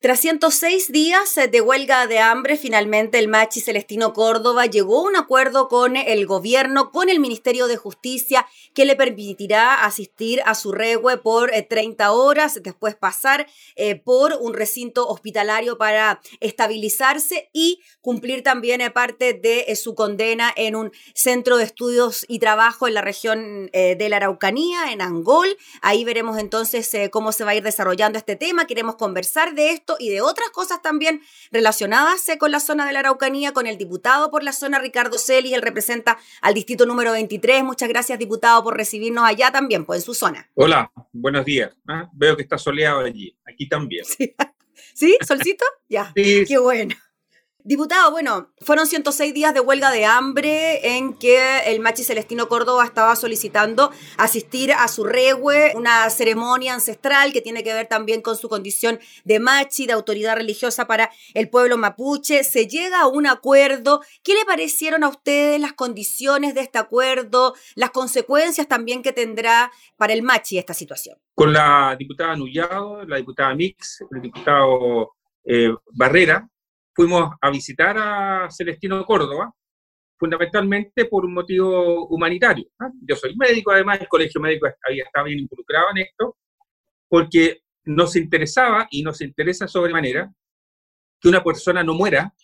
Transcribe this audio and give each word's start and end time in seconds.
Tras 0.00 0.20
106 0.20 0.92
días 0.92 1.34
de 1.50 1.60
huelga 1.60 2.06
de 2.06 2.20
hambre, 2.20 2.56
finalmente 2.56 3.18
el 3.18 3.26
Machi 3.26 3.60
Celestino 3.60 4.12
Córdoba 4.12 4.66
llegó 4.66 5.00
a 5.00 5.08
un 5.08 5.16
acuerdo 5.16 5.66
con 5.66 5.96
el 5.96 6.24
gobierno, 6.24 6.92
con 6.92 7.08
el 7.08 7.18
Ministerio 7.18 7.66
de 7.66 7.76
Justicia, 7.76 8.46
que 8.74 8.84
le 8.84 8.94
permitirá 8.94 9.84
asistir 9.84 10.40
a 10.46 10.54
su 10.54 10.70
regue 10.70 11.16
por 11.16 11.50
30 11.50 12.04
eh, 12.04 12.08
horas, 12.10 12.60
después 12.62 12.94
pasar 12.94 13.48
eh, 13.74 13.96
por 13.96 14.34
un 14.40 14.54
recinto 14.54 15.08
hospitalario 15.08 15.78
para 15.78 16.20
estabilizarse 16.38 17.50
y 17.52 17.80
cumplir 18.00 18.44
también 18.44 18.80
eh, 18.80 18.92
parte 18.92 19.34
de 19.34 19.74
su 19.74 19.96
condena 19.96 20.52
en 20.54 20.76
un 20.76 20.92
centro 21.12 21.56
de 21.56 21.64
estudios 21.64 22.24
y 22.28 22.38
trabajo 22.38 22.86
en 22.86 22.94
la 22.94 23.00
región 23.00 23.68
de 23.72 24.08
la 24.08 24.18
Araucanía, 24.18 24.92
en 24.92 25.02
Angol. 25.02 25.56
Ahí 25.82 26.04
veremos 26.04 26.38
entonces 26.38 26.88
cómo 27.10 27.32
se 27.32 27.42
va 27.42 27.50
a 27.50 27.54
ir 27.56 27.64
desarrollando 27.64 28.16
este 28.16 28.36
tema. 28.36 28.68
Queremos 28.68 28.94
conversar 28.94 29.54
de 29.54 29.70
esto 29.70 29.87
y 29.98 30.10
de 30.10 30.20
otras 30.20 30.50
cosas 30.50 30.82
también 30.82 31.22
relacionadas 31.50 32.26
con 32.38 32.50
la 32.50 32.60
zona 32.60 32.86
de 32.86 32.92
la 32.92 33.00
Araucanía, 33.00 33.52
con 33.52 33.66
el 33.66 33.78
diputado 33.78 34.30
por 34.30 34.42
la 34.42 34.52
zona, 34.52 34.78
Ricardo 34.78 35.18
Celi, 35.18 35.54
él 35.54 35.62
representa 35.62 36.18
al 36.42 36.54
distrito 36.54 36.86
número 36.86 37.12
23. 37.12 37.64
Muchas 37.64 37.88
gracias, 37.88 38.18
diputado, 38.18 38.62
por 38.62 38.76
recibirnos 38.76 39.24
allá 39.24 39.50
también, 39.50 39.84
pues 39.84 40.00
en 40.00 40.04
su 40.04 40.14
zona. 40.14 40.50
Hola, 40.54 40.92
buenos 41.12 41.44
días. 41.44 41.74
¿ah? 41.88 42.08
Veo 42.12 42.36
que 42.36 42.42
está 42.42 42.58
soleado 42.58 43.00
allí, 43.00 43.36
aquí 43.46 43.68
también. 43.68 44.04
¿Sí? 44.94 45.16
¿Solcito? 45.26 45.64
Ya. 45.88 46.12
Sí. 46.14 46.44
Qué 46.46 46.58
bueno. 46.58 46.94
Diputado, 47.68 48.10
bueno, 48.10 48.48
fueron 48.62 48.86
106 48.86 49.34
días 49.34 49.52
de 49.52 49.60
huelga 49.60 49.90
de 49.90 50.06
hambre 50.06 50.96
en 50.96 51.12
que 51.12 51.38
el 51.66 51.80
Machi 51.80 52.02
Celestino 52.02 52.48
Córdoba 52.48 52.82
estaba 52.82 53.14
solicitando 53.14 53.90
asistir 54.16 54.72
a 54.72 54.88
su 54.88 55.04
regue, 55.04 55.74
una 55.74 56.08
ceremonia 56.08 56.72
ancestral 56.72 57.30
que 57.30 57.42
tiene 57.42 57.62
que 57.62 57.74
ver 57.74 57.86
también 57.86 58.22
con 58.22 58.38
su 58.38 58.48
condición 58.48 58.98
de 59.26 59.38
machi, 59.38 59.84
de 59.84 59.92
autoridad 59.92 60.36
religiosa 60.36 60.86
para 60.86 61.10
el 61.34 61.50
pueblo 61.50 61.76
mapuche. 61.76 62.42
Se 62.42 62.66
llega 62.66 63.02
a 63.02 63.06
un 63.06 63.26
acuerdo. 63.26 64.00
¿Qué 64.22 64.32
le 64.32 64.46
parecieron 64.46 65.04
a 65.04 65.08
ustedes 65.10 65.60
las 65.60 65.74
condiciones 65.74 66.54
de 66.54 66.62
este 66.62 66.78
acuerdo, 66.78 67.52
las 67.74 67.90
consecuencias 67.90 68.66
también 68.66 69.02
que 69.02 69.12
tendrá 69.12 69.70
para 69.98 70.14
el 70.14 70.22
machi 70.22 70.56
esta 70.56 70.72
situación? 70.72 71.18
Con 71.34 71.52
la 71.52 71.94
diputada 71.98 72.34
Nullado, 72.34 73.04
la 73.04 73.18
diputada 73.18 73.54
Mix, 73.54 74.06
el 74.10 74.22
diputado 74.22 75.16
eh, 75.44 75.68
Barrera, 75.92 76.48
fuimos 76.98 77.30
a 77.40 77.50
visitar 77.50 77.96
a 77.96 78.50
Celestino 78.50 79.06
Córdoba, 79.06 79.54
fundamentalmente 80.18 81.04
por 81.04 81.24
un 81.24 81.32
motivo 81.32 82.08
humanitario. 82.08 82.66
Yo 83.08 83.14
soy 83.14 83.36
médico, 83.36 83.70
además, 83.70 84.00
el 84.00 84.08
colegio 84.08 84.40
médico 84.40 84.66
había 84.84 85.04
estado 85.04 85.26
bien 85.26 85.38
involucrado 85.38 85.90
en 85.92 85.98
esto, 85.98 86.36
porque 87.08 87.60
nos 87.84 88.16
interesaba 88.16 88.88
y 88.90 89.04
nos 89.04 89.20
interesa 89.20 89.68
sobremanera 89.68 90.28
que 91.20 91.28
una 91.28 91.44
persona 91.44 91.84
no 91.84 91.94
muera 91.94 92.34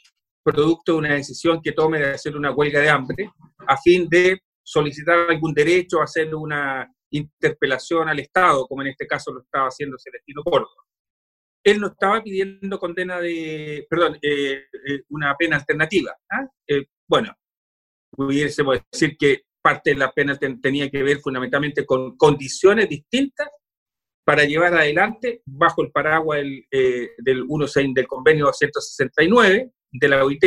producto 0.44 0.92
de 0.92 0.98
una 0.98 1.14
decisión 1.14 1.60
que 1.60 1.72
tome 1.72 1.98
de 1.98 2.10
hacer 2.12 2.36
una 2.36 2.52
huelga 2.52 2.78
de 2.78 2.90
hambre 2.90 3.32
a 3.66 3.76
fin 3.76 4.08
de 4.08 4.40
solicitar 4.62 5.30
algún 5.30 5.52
derecho, 5.52 6.00
hacer 6.00 6.32
una 6.32 6.88
interpelación 7.10 8.08
al 8.08 8.20
Estado, 8.20 8.68
como 8.68 8.82
en 8.82 8.88
este 8.88 9.04
caso 9.04 9.32
lo 9.32 9.40
estaba 9.40 9.66
haciendo 9.66 9.96
Celestino 9.98 10.44
Córdoba 10.44 10.84
él 11.64 11.80
no 11.80 11.88
estaba 11.88 12.22
pidiendo 12.22 12.78
condena 12.78 13.18
de, 13.20 13.86
perdón, 13.88 14.18
eh, 14.20 14.64
eh, 14.86 15.02
una 15.08 15.34
pena 15.34 15.56
alternativa. 15.56 16.14
¿ah? 16.30 16.46
Eh, 16.68 16.84
bueno, 17.08 17.34
pudiésemos 18.10 18.80
decir 18.92 19.16
que 19.16 19.44
parte 19.62 19.90
de 19.90 19.96
la 19.96 20.12
pena 20.12 20.38
tenía 20.38 20.90
que 20.90 21.02
ver 21.02 21.20
fundamentalmente 21.20 21.86
con 21.86 22.18
condiciones 22.18 22.86
distintas 22.88 23.48
para 24.26 24.44
llevar 24.44 24.74
adelante, 24.74 25.42
bajo 25.46 25.82
el 25.82 25.90
paraguas 25.90 26.38
del, 26.38 26.66
del, 27.18 27.46
16, 27.46 27.94
del 27.94 28.06
convenio 28.06 28.52
169 28.52 29.70
de 29.90 30.08
la 30.08 30.24
OIT, 30.24 30.44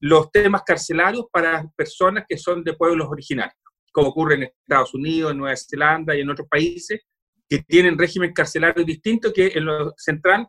los 0.00 0.30
temas 0.30 0.62
carcelarios 0.64 1.26
para 1.32 1.68
personas 1.76 2.24
que 2.28 2.36
son 2.36 2.62
de 2.62 2.74
pueblos 2.74 3.08
originarios, 3.08 3.56
como 3.92 4.08
ocurre 4.08 4.34
en 4.36 4.42
Estados 4.44 4.94
Unidos, 4.94 5.32
en 5.32 5.38
Nueva 5.38 5.56
Zelanda 5.56 6.16
y 6.16 6.20
en 6.20 6.30
otros 6.30 6.48
países, 6.48 7.00
que 7.48 7.60
tienen 7.60 7.98
régimen 7.98 8.32
carcelario 8.32 8.84
distinto 8.84 9.32
que 9.32 9.52
en 9.54 9.64
lo 9.64 9.94
central 9.96 10.48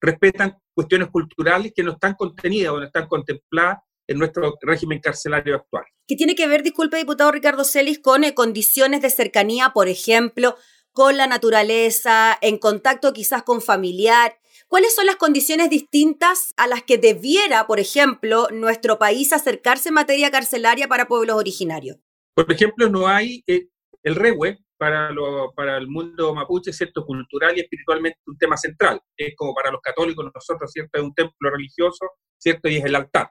respetan 0.00 0.56
cuestiones 0.74 1.08
culturales 1.08 1.72
que 1.74 1.82
no 1.82 1.92
están 1.92 2.14
contenidas 2.14 2.72
o 2.72 2.78
no 2.78 2.86
están 2.86 3.06
contempladas 3.06 3.78
en 4.06 4.18
nuestro 4.18 4.56
régimen 4.62 5.00
carcelario 5.00 5.56
actual. 5.56 5.84
¿Qué 6.06 6.16
tiene 6.16 6.34
que 6.34 6.48
ver, 6.48 6.62
disculpe, 6.62 6.96
diputado 6.96 7.30
Ricardo 7.30 7.64
Celis, 7.64 7.98
con 7.98 8.24
eh, 8.24 8.34
condiciones 8.34 9.02
de 9.02 9.10
cercanía, 9.10 9.70
por 9.74 9.88
ejemplo, 9.88 10.56
con 10.92 11.16
la 11.18 11.26
naturaleza, 11.26 12.38
en 12.40 12.58
contacto 12.58 13.12
quizás 13.12 13.42
con 13.42 13.60
familiar? 13.60 14.38
¿Cuáles 14.66 14.94
son 14.94 15.06
las 15.06 15.16
condiciones 15.16 15.68
distintas 15.68 16.54
a 16.56 16.66
las 16.66 16.82
que 16.82 16.96
debiera, 16.96 17.66
por 17.66 17.80
ejemplo, 17.80 18.48
nuestro 18.50 18.98
país 18.98 19.32
acercarse 19.32 19.90
en 19.90 19.96
materia 19.96 20.30
carcelaria 20.30 20.88
para 20.88 21.08
pueblos 21.08 21.36
originarios? 21.36 21.98
Por 22.34 22.50
ejemplo, 22.50 22.88
no 22.88 23.06
hay 23.08 23.44
eh, 23.46 23.68
el 24.02 24.14
REWE, 24.14 24.58
para, 24.78 25.10
lo, 25.10 25.52
para 25.54 25.76
el 25.76 25.88
mundo 25.88 26.34
mapuche, 26.34 26.72
¿cierto? 26.72 27.04
Cultural 27.04 27.56
y 27.56 27.60
espiritualmente 27.60 28.20
un 28.26 28.38
tema 28.38 28.56
central. 28.56 29.00
Es 29.16 29.34
como 29.36 29.52
para 29.54 29.70
los 29.70 29.80
católicos, 29.82 30.30
nosotros, 30.32 30.70
¿cierto? 30.72 30.98
Es 30.98 31.04
un 31.04 31.14
templo 31.14 31.50
religioso, 31.50 32.06
¿cierto? 32.38 32.68
Y 32.68 32.76
es 32.76 32.84
el 32.84 32.94
altar, 32.94 33.30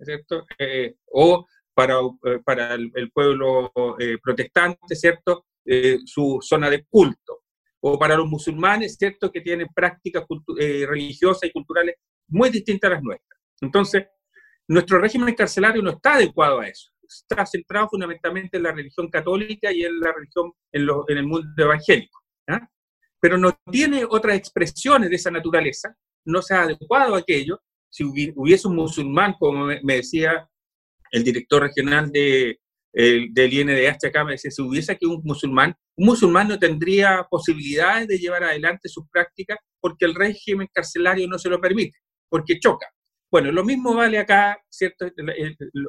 ¿cierto? 0.00 0.46
Eh, 0.58 0.94
o 1.06 1.46
para, 1.74 1.98
eh, 1.98 2.40
para 2.44 2.74
el, 2.74 3.10
pueblo 3.12 3.72
eh, 3.98 4.16
protestante, 4.22 4.94
¿cierto? 4.94 5.46
su 6.04 6.38
zona 6.40 6.70
de 6.70 6.84
culto. 6.88 7.42
O 7.80 7.98
para 7.98 8.16
los 8.16 8.28
musulmanes, 8.28 8.96
¿cierto? 8.96 9.32
Que 9.32 9.40
tienen 9.40 9.66
prácticas 9.74 10.24
religiosas 10.56 11.48
y 11.48 11.52
culturales 11.52 11.96
muy 12.28 12.50
distintas 12.50 12.90
a 12.90 12.94
las 12.94 13.02
nuestras. 13.02 13.40
Entonces, 13.60 14.06
nuestro 14.68 15.00
régimen 15.00 15.34
carcelario 15.34 15.82
no 15.82 15.90
está 15.90 16.14
adecuado 16.14 16.60
a 16.60 16.68
eso 16.68 16.92
está 17.08 17.46
centrado 17.46 17.88
fundamentalmente 17.88 18.56
en 18.56 18.62
la 18.62 18.72
religión 18.72 19.08
católica 19.08 19.72
y 19.72 19.84
en 19.84 20.00
la 20.00 20.12
religión 20.12 20.52
en, 20.72 20.88
el 21.18 21.26
mundo 21.26 21.48
evangélico. 21.56 22.20
Pero 23.20 23.38
no 23.38 23.58
tiene 23.70 24.04
otras 24.04 24.36
expresiones 24.36 25.10
de 25.10 25.16
esa 25.16 25.30
naturaleza, 25.30 25.96
no 26.24 26.42
se 26.42 26.54
ha 26.54 26.62
adecuado 26.62 27.14
a 27.14 27.18
aquello. 27.18 27.60
Si 27.88 28.04
hubiese 28.04 28.68
un 28.68 28.76
musulmán, 28.76 29.34
como 29.38 29.66
me 29.66 29.96
decía 29.96 30.48
el 31.10 31.24
director 31.24 31.62
regional 31.62 32.10
de, 32.12 32.60
el, 32.92 33.32
del 33.32 33.52
INDH 33.52 34.06
acá, 34.06 34.24
me 34.24 34.32
decía, 34.32 34.50
si 34.50 34.62
hubiese 34.62 34.92
aquí 34.92 35.04
un 35.04 35.20
musulmán, 35.22 35.74
un 35.96 36.06
musulmán 36.06 36.48
no 36.48 36.58
tendría 36.58 37.26
posibilidades 37.30 38.08
de 38.08 38.18
llevar 38.18 38.44
adelante 38.44 38.88
sus 38.88 39.08
prácticas 39.10 39.58
porque 39.80 40.06
el 40.06 40.14
régimen 40.14 40.68
carcelario 40.72 41.28
no 41.28 41.38
se 41.38 41.50
lo 41.50 41.60
permite, 41.60 41.98
porque 42.28 42.58
choca. 42.58 42.86
Bueno, 43.36 43.52
lo 43.52 43.64
mismo 43.64 43.94
vale 43.94 44.16
acá, 44.16 44.58
¿cierto? 44.66 45.06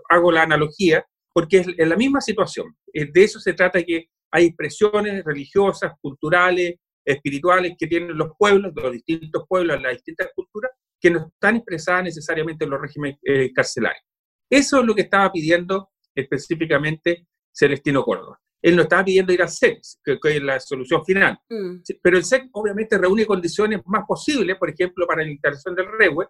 Hago 0.09 0.34
la 0.34 0.41
analogía, 0.41 1.06
porque 1.31 1.59
es 1.59 1.88
la 1.88 1.96
misma 1.96 2.19
situación. 2.19 2.75
Eh, 2.91 3.09
de 3.09 3.24
eso 3.24 3.40
se 3.40 3.53
trata 3.53 3.81
que 3.84 4.09
hay 4.34 4.47
expresiones 4.47 5.24
religiosas, 5.24 5.94
culturales, 6.02 6.75
espirituales 7.06 7.75
que 7.80 7.88
tienen 7.88 8.18
los 8.18 8.31
pueblos, 8.38 8.74
los 8.75 8.91
distintos 8.91 9.46
pueblos, 9.47 9.81
las 9.81 9.94
distintas 9.94 10.28
culturas, 10.36 10.74
que 11.00 11.09
no 11.09 11.30
están 11.34 11.56
expresadas 11.56 12.03
necesariamente 12.03 12.66
en 12.66 12.72
los 12.72 12.81
regímenes 12.81 13.18
eh, 13.24 13.53
carcelarios. 13.53 14.03
Eso 14.50 14.81
es 14.81 14.86
lo 14.86 14.94
que 14.94 15.03
estaba 15.03 15.31
pidiendo 15.31 15.91
específicamente 16.13 17.28
Celestino 17.50 18.03
Córdoba. 18.03 18.38
Él 18.62 18.75
no 18.75 18.81
estaba 18.81 19.06
pidiendo 19.06 19.31
ir 19.31 19.41
al 19.41 19.47
SEC, 19.47 19.80
que, 20.03 20.18
es 20.22 20.44
la 20.44 20.59
solución 20.59 21.06
final. 21.06 21.40
Mm. 21.50 21.78
Pero 22.02 22.18
el 22.18 22.25
SEC 22.25 22.50
obviamente 22.52 22.97
reúne 22.97 23.25
condiciones 23.25 23.80
más 23.86 24.03
posibles, 24.06 24.57
por 24.57 24.69
ejemplo, 24.69 25.07
para 25.07 25.24
la 25.24 25.31
instalación 25.31 25.75
del 25.75 25.88
REWE, 25.97 26.28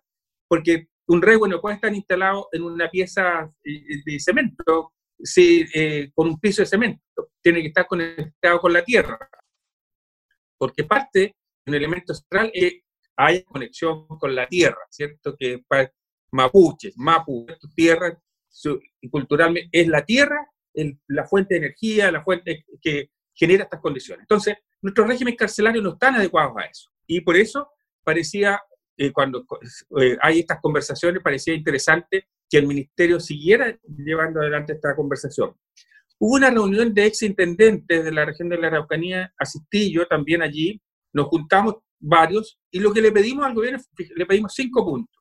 porque 0.47 0.89
un 1.07 1.21
REWE 1.21 1.49
no 1.49 1.61
puede 1.61 1.75
estar 1.75 1.93
instalado 1.93 2.49
en 2.51 2.63
una 2.63 2.89
pieza 2.89 3.51
eh, 3.63 4.01
de 4.05 4.19
cemento 4.19 4.93
eh, 5.35 6.11
con 6.13 6.27
un 6.27 6.39
piso 6.39 6.61
de 6.61 6.67
cemento, 6.67 7.31
tiene 7.41 7.61
que 7.61 7.69
estar 7.69 7.87
conectado 7.87 8.59
con 8.59 8.73
la 8.73 8.83
tierra, 8.83 9.17
porque 10.57 10.83
parte 10.83 11.19
de 11.19 11.35
un 11.65 11.75
elemento 11.75 12.13
central 12.13 12.51
es 12.53 12.81
hay 13.19 13.43
conexión 13.43 14.05
con 14.07 14.35
la 14.35 14.47
tierra, 14.47 14.81
¿cierto? 14.91 15.35
Que 15.35 15.63
para 15.67 15.91
mapuches, 16.31 16.93
mapu, 16.97 17.47
tierra, 17.75 18.15
y 19.01 19.09
culturalmente 19.09 19.69
es 19.71 19.87
la 19.87 20.05
tierra 20.05 20.47
la 21.07 21.25
fuente 21.25 21.55
de 21.55 21.59
energía, 21.59 22.11
la 22.11 22.23
fuente 22.23 22.65
que 22.81 23.11
genera 23.33 23.63
estas 23.63 23.81
condiciones. 23.81 24.23
Entonces, 24.23 24.57
nuestros 24.81 25.07
regímenes 25.07 25.37
carcelarios 25.37 25.83
no 25.83 25.93
están 25.93 26.15
adecuados 26.15 26.55
a 26.57 26.65
eso. 26.65 26.89
Y 27.05 27.21
por 27.21 27.35
eso 27.35 27.69
parecía 28.03 28.61
eh, 28.97 29.11
cuando 29.11 29.45
eh, 30.01 30.17
hay 30.21 30.39
estas 30.39 30.59
conversaciones, 30.59 31.21
parecía 31.21 31.53
interesante 31.53 32.27
que 32.49 32.57
el 32.57 32.65
ministerio 32.65 33.19
siguiera 33.19 33.77
llevando 33.83 34.39
adelante 34.39 34.73
esta 34.73 34.95
conversación. 34.95 35.55
Hubo 36.19 36.35
una 36.35 36.49
reunión 36.49 36.93
de 36.93 37.05
ex 37.05 37.21
intendentes 37.21 38.03
de 38.03 38.11
la 38.11 38.25
región 38.25 38.49
de 38.49 38.57
la 38.57 38.67
Araucanía, 38.67 39.31
asistí 39.37 39.93
yo 39.93 40.07
también 40.07 40.41
allí, 40.41 40.81
nos 41.13 41.27
juntamos 41.27 41.75
varios 41.99 42.59
y 42.71 42.79
lo 42.79 42.91
que 42.91 43.01
le 43.01 43.11
pedimos 43.11 43.45
al 43.45 43.53
gobierno, 43.53 43.79
le 44.15 44.25
pedimos 44.25 44.53
cinco 44.55 44.83
puntos. 44.83 45.15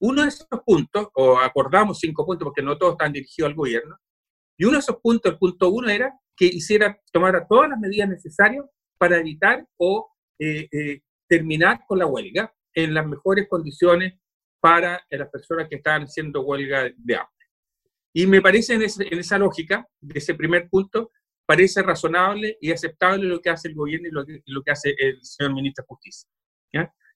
Uno 0.00 0.22
de 0.22 0.28
esos 0.28 0.46
puntos, 0.64 1.08
o 1.14 1.38
acordamos 1.38 1.98
cinco 1.98 2.24
puntos 2.24 2.46
porque 2.46 2.62
no 2.62 2.78
todos 2.78 2.92
están 2.92 3.12
dirigidos 3.12 3.48
al 3.48 3.56
gobierno, 3.56 3.96
y 4.56 4.66
uno 4.66 4.74
de 4.74 4.80
esos 4.80 4.98
puntos, 5.02 5.32
el 5.32 5.38
punto 5.38 5.68
uno 5.70 5.88
era 5.88 6.16
que 6.36 6.46
hiciera, 6.46 6.96
tomara 7.10 7.44
todas 7.48 7.70
las 7.70 7.78
medidas 7.80 8.08
necesarias 8.08 8.64
para 8.98 9.18
evitar 9.18 9.66
o 9.78 10.12
eh, 10.38 11.00
terminar 11.26 11.80
con 11.88 11.98
la 11.98 12.06
huelga 12.06 12.52
en 12.74 12.94
las 12.94 13.06
mejores 13.06 13.48
condiciones 13.48 14.14
para 14.60 15.04
las 15.10 15.28
personas 15.28 15.68
que 15.68 15.76
están 15.76 16.04
haciendo 16.04 16.42
huelga 16.42 16.90
de 16.96 17.16
hambre. 17.16 17.46
Y 18.14 18.26
me 18.26 18.40
parece 18.40 18.74
en, 18.74 18.82
esa 19.18 19.38
lógica, 19.38 19.86
de 20.00 20.18
ese 20.18 20.34
primer 20.34 20.68
punto, 20.68 21.10
parece 21.44 21.82
razonable 21.82 22.56
y 22.60 22.72
aceptable 22.72 23.26
lo 23.26 23.40
que 23.40 23.50
hace 23.50 23.68
el 23.68 23.74
gobierno 23.74 24.08
y 24.08 24.42
lo 24.46 24.62
que, 24.62 24.70
hace 24.70 24.94
el 24.98 25.22
señor 25.22 25.52
ministro 25.52 25.82
de 25.82 25.88
Justicia. 25.88 26.28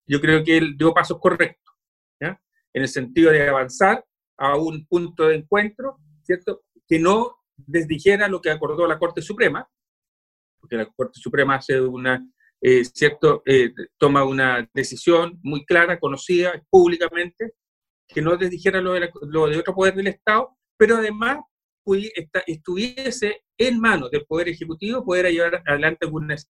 Yo 0.07 0.21
creo 0.21 0.43
que 0.43 0.57
él 0.57 0.77
dio 0.77 0.95
pasos 0.95 1.19
correctos, 1.21 1.75
¿ya? 2.19 2.41
en 2.73 2.83
el 2.83 2.89
sentido 2.89 3.31
de 3.31 3.47
avanzar 3.47 4.03
a 4.39 4.57
un 4.57 4.87
punto 4.87 5.29
de 5.29 5.37
encuentro, 5.37 5.99
¿cierto? 6.23 6.63
Que 6.87 6.99
no 6.99 7.37
desdijera 7.57 8.27
lo 8.27 8.41
que 8.41 8.51
acordó 8.51 8.87
la 8.87 8.99
Corte 8.99 9.21
Suprema, 9.21 9.69
porque 10.61 10.77
la 10.77 10.87
Corte 10.87 11.21
Suprema 11.21 11.57
hace 11.57 11.81
una, 11.81 12.27
eh, 12.61 12.85
¿cierto? 12.85 13.43
Eh, 13.47 13.73
toma 13.99 14.25
una 14.25 14.69
decisión 14.75 15.39
muy 15.43 15.65
clara, 15.65 15.99
conocida 15.99 16.63
públicamente, 16.71 17.55
que 18.09 18.23
no 18.23 18.37
desdijera 18.37 18.81
lo 18.81 18.95
de, 18.95 19.11
lo 19.23 19.49
de 19.49 19.59
otro 19.59 19.75
poder 19.75 19.95
del 19.95 20.09
Estado, 20.09 20.57
pero 20.77 20.97
además 20.97 21.39
estuviese 22.47 23.43
en 23.59 23.81
manos 23.81 24.11
del 24.11 24.27
Poder 24.27 24.49
Ejecutivo 24.49 25.05
poder 25.05 25.33
llevar 25.33 25.63
adelante 25.67 26.05
algunas 26.05 26.49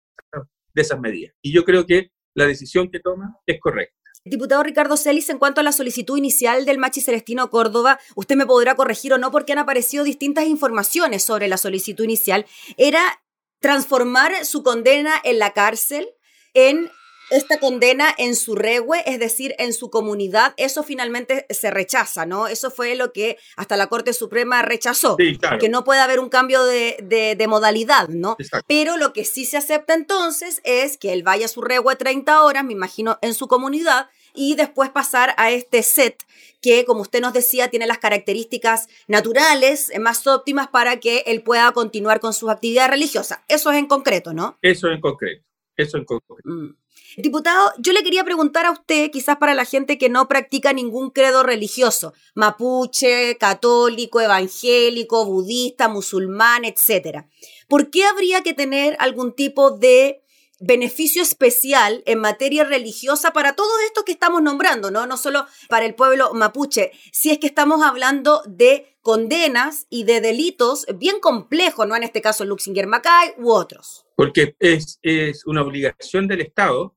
de 0.73 0.81
esas 0.81 0.99
medidas. 0.99 1.33
Y 1.41 1.53
yo 1.53 1.63
creo 1.63 1.85
que 1.85 2.11
la 2.35 2.45
decisión 2.45 2.89
que 2.89 2.99
toma 2.99 3.37
es 3.45 3.59
correcta. 3.59 3.95
Diputado 4.23 4.61
Ricardo 4.61 4.97
Celis, 4.97 5.31
en 5.31 5.39
cuanto 5.39 5.61
a 5.61 5.63
la 5.63 5.71
solicitud 5.71 6.15
inicial 6.15 6.63
del 6.65 6.77
Machi 6.77 7.01
Celestino 7.01 7.49
Córdoba, 7.49 7.99
usted 8.15 8.35
me 8.35 8.45
podrá 8.45 8.75
corregir 8.75 9.13
o 9.13 9.17
no 9.17 9.31
porque 9.31 9.53
han 9.53 9.57
aparecido 9.57 10.03
distintas 10.03 10.45
informaciones 10.45 11.23
sobre 11.23 11.47
la 11.47 11.57
solicitud 11.57 12.03
inicial. 12.03 12.45
Era 12.77 13.20
transformar 13.61 14.45
su 14.45 14.63
condena 14.63 15.13
en 15.23 15.39
la 15.39 15.53
cárcel 15.53 16.09
en 16.53 16.91
esta 17.31 17.59
condena 17.59 18.13
en 18.17 18.35
su 18.35 18.55
regue, 18.55 19.03
es 19.05 19.19
decir, 19.19 19.55
en 19.57 19.73
su 19.73 19.89
comunidad, 19.89 20.53
eso 20.57 20.83
finalmente 20.83 21.45
se 21.49 21.71
rechaza, 21.71 22.25
¿no? 22.25 22.47
Eso 22.47 22.69
fue 22.69 22.95
lo 22.95 23.13
que 23.13 23.37
hasta 23.55 23.77
la 23.77 23.87
Corte 23.87 24.13
Suprema 24.13 24.61
rechazó, 24.61 25.17
que 25.17 25.69
no 25.69 25.83
puede 25.83 26.01
haber 26.01 26.19
un 26.19 26.29
cambio 26.29 26.63
de, 26.63 27.45
modalidad, 27.47 28.07
¿no? 28.09 28.37
Pero 28.67 28.97
lo 28.97 29.13
que 29.13 29.25
sí 29.25 29.45
se 29.45 29.57
acepta 29.57 29.93
entonces 29.93 30.61
es 30.63 30.97
que 30.97 31.13
él 31.13 31.23
vaya 31.23 31.45
a 31.45 31.49
su 31.49 31.61
regue 31.61 31.95
30 31.97 32.43
horas, 32.43 32.63
me 32.63 32.73
imagino, 32.73 33.17
en 33.21 33.33
su 33.33 33.47
comunidad, 33.47 34.09
y 34.33 34.55
después 34.55 34.89
pasar 34.89 35.33
a 35.37 35.51
este 35.51 35.83
set 35.83 36.23
que, 36.61 36.85
como 36.85 37.01
usted 37.01 37.21
nos 37.21 37.33
decía, 37.33 37.69
tiene 37.69 37.87
las 37.87 37.97
características 37.97 38.87
naturales 39.07 39.89
eh, 39.89 39.99
más 39.99 40.25
óptimas 40.27 40.67
para 40.67 40.99
que 40.99 41.23
él 41.25 41.41
pueda 41.41 41.71
continuar 41.71 42.19
con 42.19 42.33
sus 42.33 42.49
actividades 42.49 42.91
religiosas. 42.91 43.39
Eso 43.47 43.71
es 43.71 43.77
en 43.77 43.87
concreto, 43.87 44.33
¿no? 44.33 44.57
Eso 44.61 44.87
en 44.87 45.01
concreto. 45.01 45.43
Eso 45.75 45.97
en 45.97 46.05
concreto. 46.05 46.49
Mm. 46.49 46.80
Diputado, 47.17 47.71
yo 47.77 47.93
le 47.93 48.03
quería 48.03 48.23
preguntar 48.23 48.65
a 48.65 48.71
usted, 48.71 49.11
quizás 49.11 49.37
para 49.37 49.53
la 49.53 49.65
gente 49.65 49.97
que 49.97 50.09
no 50.09 50.27
practica 50.27 50.73
ningún 50.73 51.09
credo 51.09 51.43
religioso, 51.43 52.13
mapuche, 52.35 53.37
católico, 53.37 54.21
evangélico, 54.21 55.25
budista, 55.25 55.87
musulmán, 55.87 56.63
etc. 56.65 57.25
¿Por 57.67 57.89
qué 57.89 58.05
habría 58.05 58.41
que 58.41 58.53
tener 58.53 58.95
algún 58.99 59.33
tipo 59.33 59.71
de 59.71 60.21
beneficio 60.61 61.23
especial 61.23 62.03
en 62.05 62.19
materia 62.19 62.63
religiosa 62.63 63.33
para 63.33 63.55
todos 63.55 63.73
estos 63.85 64.03
que 64.03 64.11
estamos 64.11 64.41
nombrando, 64.41 64.91
¿no? 64.91 65.07
No 65.07 65.17
solo 65.17 65.45
para 65.67 65.85
el 65.85 65.95
pueblo 65.95 66.33
mapuche, 66.33 66.91
si 67.11 67.31
es 67.31 67.39
que 67.39 67.47
estamos 67.47 67.81
hablando 67.81 68.43
de 68.47 68.95
condenas 69.01 69.87
y 69.89 70.03
de 70.03 70.21
delitos 70.21 70.85
bien 70.95 71.19
complejos, 71.19 71.87
¿no? 71.87 71.95
En 71.95 72.03
este 72.03 72.21
caso 72.21 72.45
Luxinger 72.45 72.85
Macay 72.85 73.33
u 73.39 73.51
otros. 73.51 74.05
Porque 74.15 74.55
es, 74.59 74.99
es 75.01 75.45
una 75.47 75.63
obligación 75.63 76.27
del 76.27 76.41
Estado 76.41 76.95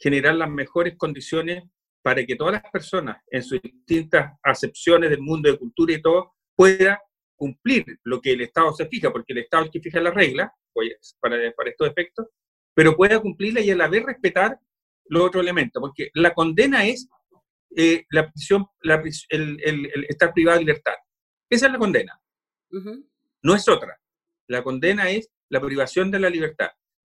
generar 0.00 0.34
las 0.34 0.50
mejores 0.50 0.96
condiciones 0.96 1.64
para 2.02 2.24
que 2.24 2.34
todas 2.34 2.54
las 2.54 2.70
personas, 2.72 3.22
en 3.30 3.42
sus 3.42 3.60
distintas 3.60 4.32
acepciones 4.42 5.10
del 5.10 5.20
mundo 5.20 5.50
de 5.50 5.58
cultura 5.58 5.92
y 5.92 6.00
todo, 6.00 6.32
puedan 6.56 6.96
cumplir 7.36 7.84
lo 8.04 8.20
que 8.20 8.32
el 8.32 8.40
Estado 8.40 8.72
se 8.72 8.86
fija, 8.86 9.12
porque 9.12 9.32
el 9.32 9.40
Estado 9.40 9.64
es 9.64 9.66
el 9.68 9.72
que 9.72 9.80
fija 9.80 10.00
las 10.00 10.14
reglas 10.14 10.50
pues, 10.72 11.16
para, 11.20 11.36
para 11.52 11.70
estos 11.70 11.88
efectos, 11.88 12.26
pero 12.74 12.96
pueda 12.96 13.20
cumplirla 13.20 13.60
y 13.60 13.70
a 13.70 13.76
la 13.76 13.88
vez 13.88 14.04
respetar 14.04 14.58
los 15.06 15.24
otros 15.24 15.42
elementos, 15.42 15.80
porque 15.80 16.10
la 16.14 16.32
condena 16.32 16.86
es 16.86 17.08
eh, 17.76 18.04
la 18.10 18.30
prisión, 18.30 18.66
la, 18.82 19.02
el, 19.28 19.58
el, 19.62 20.06
estar 20.08 20.32
privado 20.32 20.58
de 20.58 20.64
libertad. 20.64 20.94
Esa 21.50 21.66
es 21.66 21.72
la 21.72 21.78
condena. 21.78 22.20
No 23.42 23.54
es 23.54 23.68
otra. 23.68 24.00
La 24.48 24.62
condena 24.62 25.10
es 25.10 25.30
la 25.48 25.60
privación 25.60 26.10
de 26.10 26.20
la 26.20 26.30
libertad. 26.30 26.70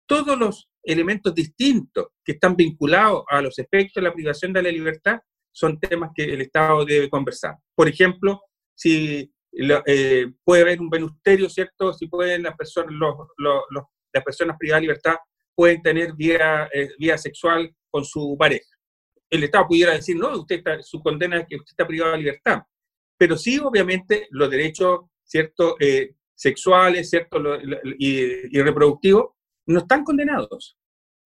Todos 0.09 0.39
los 0.39 0.67
elementos 0.81 1.35
distintos 1.35 2.07
que 2.25 2.31
están 2.31 2.55
vinculados 2.55 3.25
a 3.29 3.43
los 3.43 3.59
efectos 3.59 4.01
de 4.01 4.09
la 4.09 4.13
privación 4.13 4.51
de 4.51 4.63
la 4.63 4.71
libertad 4.71 5.19
son 5.51 5.79
temas 5.79 6.09
que 6.15 6.23
el 6.23 6.41
Estado 6.41 6.83
debe 6.83 7.11
conversar. 7.11 7.57
Por 7.75 7.87
ejemplo, 7.87 8.41
si 8.73 9.31
eh, 9.85 10.25
puede 10.43 10.63
haber 10.63 10.81
un 10.81 10.89
venusterio, 10.89 11.47
¿cierto? 11.47 11.93
Si 11.93 12.07
pueden 12.07 12.41
las 12.41 12.57
personas, 12.57 12.91
las 14.11 14.23
personas 14.23 14.57
privadas 14.57 14.81
de 14.81 14.87
libertad 14.87 15.15
pueden 15.53 15.79
tener 15.83 16.13
vía, 16.15 16.67
eh, 16.73 16.89
vía 16.97 17.15
sexual 17.15 17.71
con 17.91 18.03
su 18.03 18.35
pareja. 18.35 18.77
El 19.29 19.43
Estado 19.43 19.67
pudiera 19.67 19.93
decir, 19.93 20.15
no, 20.15 20.31
usted 20.39 20.55
está, 20.55 20.81
su 20.81 21.03
condena 21.03 21.37
es 21.37 21.45
que 21.47 21.57
usted 21.57 21.69
está 21.69 21.85
privado 21.85 22.13
de 22.13 22.17
libertad. 22.17 22.63
Pero 23.15 23.37
sí, 23.37 23.59
obviamente, 23.59 24.27
los 24.31 24.49
derechos, 24.49 25.01
¿cierto? 25.23 25.75
Eh, 25.79 26.15
sexuales, 26.33 27.11
¿cierto? 27.11 27.37
y 27.99 28.59
reproductivos 28.59 29.35
no 29.69 29.79
están 29.79 30.03
condenados. 30.03 30.77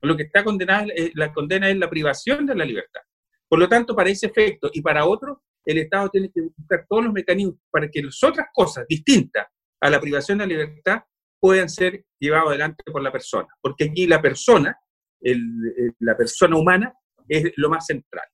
Lo 0.01 0.17
que 0.17 0.23
está 0.23 0.43
condenado, 0.43 0.87
la 1.15 1.33
condena 1.33 1.69
es 1.69 1.77
la 1.77 1.89
privación 1.89 2.45
de 2.45 2.55
la 2.55 2.65
libertad. 2.65 3.01
Por 3.47 3.59
lo 3.59 3.69
tanto, 3.69 3.95
para 3.95 4.09
ese 4.09 4.27
efecto 4.27 4.69
y 4.73 4.81
para 4.81 5.05
otro, 5.05 5.43
el 5.65 5.77
Estado 5.77 6.09
tiene 6.09 6.29
que 6.29 6.41
buscar 6.41 6.85
todos 6.89 7.05
los 7.05 7.13
mecanismos 7.13 7.55
para 7.71 7.89
que 7.89 8.01
las 8.01 8.21
otras 8.21 8.47
cosas 8.53 8.85
distintas 8.87 9.47
a 9.79 9.89
la 9.89 9.99
privación 10.01 10.37
de 10.37 10.45
la 10.45 10.53
libertad 10.53 11.03
puedan 11.39 11.69
ser 11.69 12.05
llevadas 12.19 12.47
adelante 12.47 12.83
por 12.91 13.01
la 13.01 13.11
persona. 13.11 13.47
Porque 13.61 13.85
aquí 13.85 14.07
la 14.07 14.21
persona, 14.21 14.77
la 15.21 16.17
persona 16.17 16.57
humana, 16.57 16.93
es 17.27 17.53
lo 17.55 17.69
más 17.69 17.85
central. 17.85 18.25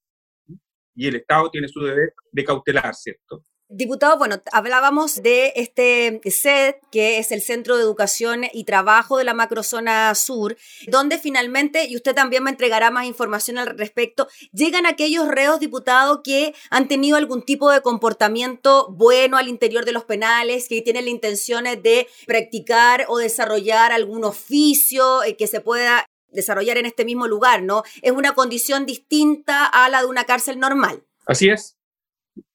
Y 0.96 1.08
el 1.08 1.18
Estado 1.18 1.52
tiene 1.52 1.68
su 1.68 1.82
deber 1.82 2.14
de 2.32 2.44
cautelar, 2.44 2.96
¿cierto? 2.96 3.44
Diputado, 3.72 4.18
bueno, 4.18 4.42
hablábamos 4.52 5.22
de 5.22 5.54
este 5.56 6.20
CED, 6.26 6.78
que 6.92 7.20
es 7.20 7.32
el 7.32 7.40
Centro 7.40 7.78
de 7.78 7.84
Educación 7.84 8.46
y 8.52 8.64
Trabajo 8.64 9.20
de 9.20 9.24
la 9.24 9.36
Macrozona 9.36 10.16
Sur, 10.16 10.58
donde 10.88 11.20
finalmente, 11.20 11.86
y 11.86 11.96
usted 11.96 12.16
también 12.16 12.44
me 12.44 12.50
entregará 12.50 12.90
más 12.90 13.06
información 13.06 13.60
al 13.60 13.78
respecto, 13.78 14.28
llegan 14.54 14.88
aquellos 14.88 15.28
reos, 15.28 15.60
diputados, 15.60 16.22
que 16.24 16.56
han 16.72 16.88
tenido 16.88 17.16
algún 17.16 17.44
tipo 17.44 17.70
de 17.70 17.82
comportamiento 17.82 18.88
bueno 18.90 19.38
al 19.38 19.48
interior 19.48 19.86
de 19.86 19.92
los 19.92 20.04
penales, 20.04 20.68
que 20.68 20.82
tienen 20.82 21.06
la 21.06 21.12
intención 21.12 21.66
de 21.66 22.08
practicar 22.26 23.06
o 23.08 23.20
desarrollar 23.20 23.92
algún 23.92 24.24
oficio 24.24 25.22
eh, 25.22 25.38
que 25.38 25.46
se 25.46 25.62
pueda 25.62 26.08
desarrollar 26.32 26.80
en 26.80 26.88
este 26.88 27.06
mismo 27.06 27.28
lugar, 27.28 27.62
¿no? 27.62 27.84
Es 28.02 28.14
una 28.14 28.34
condición 28.34 28.88
distinta 28.88 29.64
a 29.66 29.90
la 29.90 30.02
de 30.02 30.08
una 30.08 30.24
cárcel 30.24 30.60
normal. 30.60 31.04
Así 31.28 31.50
es, 31.50 31.79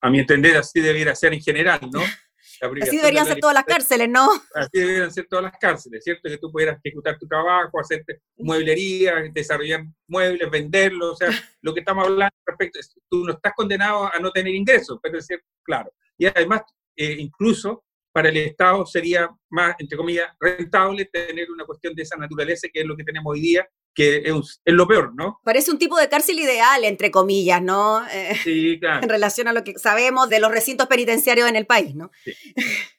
a 0.00 0.10
mi 0.10 0.20
entender, 0.20 0.56
así 0.56 0.80
debiera 0.80 1.14
ser 1.14 1.34
en 1.34 1.40
general, 1.40 1.80
¿no? 1.92 2.00
Así 2.60 2.96
deberían 2.96 3.26
ser 3.26 3.40
todas 3.40 3.54
las 3.54 3.64
cárceles, 3.64 4.08
¿no? 4.08 4.28
Así 4.54 4.78
deberían 4.78 5.10
ser 5.10 5.26
todas 5.28 5.44
las 5.44 5.58
cárceles, 5.58 6.02
¿cierto? 6.04 6.28
Que 6.28 6.38
tú 6.38 6.50
pudieras 6.50 6.78
ejecutar 6.82 7.18
tu 7.18 7.26
trabajo, 7.26 7.78
hacer 7.78 8.04
mueblería, 8.36 9.16
desarrollar 9.32 9.84
muebles, 10.06 10.50
venderlos, 10.50 11.12
o 11.12 11.16
sea, 11.16 11.28
lo 11.62 11.74
que 11.74 11.80
estamos 11.80 12.06
hablando 12.06 12.34
respecto, 12.46 12.78
tú 13.10 13.24
no 13.24 13.32
estás 13.32 13.52
condenado 13.54 14.10
a 14.12 14.18
no 14.18 14.30
tener 14.30 14.54
ingresos, 14.54 14.98
pero 15.02 15.18
es 15.18 15.26
cierto, 15.26 15.46
claro. 15.62 15.92
Y 16.16 16.26
además, 16.26 16.62
eh, 16.96 17.16
incluso 17.18 17.84
para 18.12 18.28
el 18.28 18.36
Estado 18.36 18.86
sería 18.86 19.28
más, 19.50 19.74
entre 19.78 19.98
comillas, 19.98 20.32
rentable 20.38 21.06
tener 21.06 21.50
una 21.50 21.64
cuestión 21.64 21.94
de 21.94 22.02
esa 22.02 22.16
naturaleza, 22.16 22.68
que 22.72 22.80
es 22.80 22.86
lo 22.86 22.96
que 22.96 23.04
tenemos 23.04 23.32
hoy 23.32 23.40
día, 23.40 23.68
que 23.94 24.22
es, 24.24 24.60
lo 24.64 24.86
peor, 24.86 25.14
¿no? 25.14 25.40
Parece 25.44 25.70
un 25.70 25.78
tipo 25.78 25.98
de 25.98 26.08
cárcel 26.08 26.38
ideal, 26.38 26.84
entre 26.84 27.10
comillas, 27.10 27.62
¿no? 27.62 28.06
Eh, 28.08 28.36
sí, 28.42 28.78
claro. 28.80 29.02
En 29.04 29.08
relación 29.08 29.48
a 29.48 29.52
lo 29.52 29.64
que 29.64 29.78
sabemos 29.78 30.28
de 30.28 30.40
los 30.40 30.50
recintos 30.50 30.86
penitenciarios 30.88 31.48
en 31.48 31.56
el 31.56 31.66
país, 31.66 31.94
¿no? 31.94 32.10
Sí. 32.24 32.32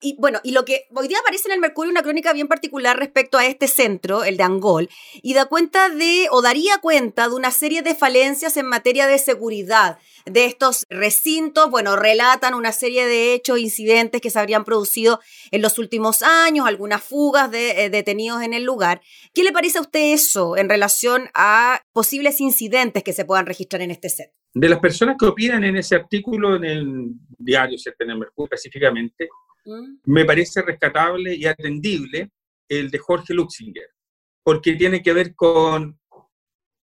Y 0.00 0.14
bueno, 0.16 0.38
y 0.44 0.52
lo 0.52 0.64
que 0.64 0.86
hoy 0.94 1.08
día 1.08 1.18
aparece 1.18 1.48
en 1.48 1.54
el 1.54 1.60
Mercurio, 1.60 1.90
una 1.90 2.02
crónica 2.02 2.32
bien 2.32 2.46
particular 2.46 2.96
respecto 2.96 3.36
a 3.36 3.46
este 3.46 3.66
centro, 3.66 4.22
el 4.22 4.36
de 4.36 4.44
Angol, 4.44 4.88
y 5.22 5.34
da 5.34 5.46
cuenta 5.46 5.88
de, 5.88 6.28
o 6.30 6.40
daría 6.40 6.78
cuenta 6.78 7.28
de 7.28 7.34
una 7.34 7.50
serie 7.50 7.82
de 7.82 7.96
falencias 7.96 8.56
en 8.56 8.66
materia 8.66 9.08
de 9.08 9.18
seguridad 9.18 9.98
de 10.24 10.44
estos 10.44 10.86
recintos. 10.88 11.68
Bueno, 11.70 11.96
relatan 11.96 12.54
una 12.54 12.70
serie 12.70 13.06
de 13.06 13.34
hechos, 13.34 13.58
incidentes 13.58 14.20
que 14.20 14.30
se 14.30 14.38
habrían 14.38 14.64
producido 14.64 15.18
en 15.50 15.62
los 15.62 15.80
últimos 15.80 16.22
años, 16.22 16.68
algunas 16.68 17.02
fugas 17.02 17.50
de 17.50 17.84
eh, 17.84 17.90
detenidos 17.90 18.42
en 18.42 18.54
el 18.54 18.62
lugar. 18.62 19.00
¿Qué 19.34 19.42
le 19.42 19.50
parece 19.50 19.78
a 19.78 19.82
usted 19.82 20.12
eso 20.12 20.56
en 20.56 20.68
relación 20.68 21.28
a 21.34 21.82
posibles 21.92 22.40
incidentes 22.40 23.02
que 23.02 23.12
se 23.12 23.24
puedan 23.24 23.46
registrar 23.46 23.82
en 23.82 23.90
este 23.90 24.10
set? 24.10 24.32
De 24.54 24.68
las 24.68 24.78
personas 24.78 25.16
que 25.18 25.26
opinan 25.26 25.64
en 25.64 25.76
ese 25.76 25.96
artículo 25.96 26.56
en 26.56 26.64
el 26.64 27.06
diario, 27.36 27.76
en 27.98 28.18
Mercurio 28.18 28.46
específicamente, 28.46 29.28
Mm. 29.64 29.98
me 30.06 30.24
parece 30.24 30.62
rescatable 30.62 31.34
y 31.34 31.46
atendible 31.46 32.30
el 32.68 32.90
de 32.90 32.98
Jorge 32.98 33.34
Luxinger, 33.34 33.88
porque 34.42 34.74
tiene 34.74 35.02
que 35.02 35.12
ver 35.12 35.34
con 35.34 35.98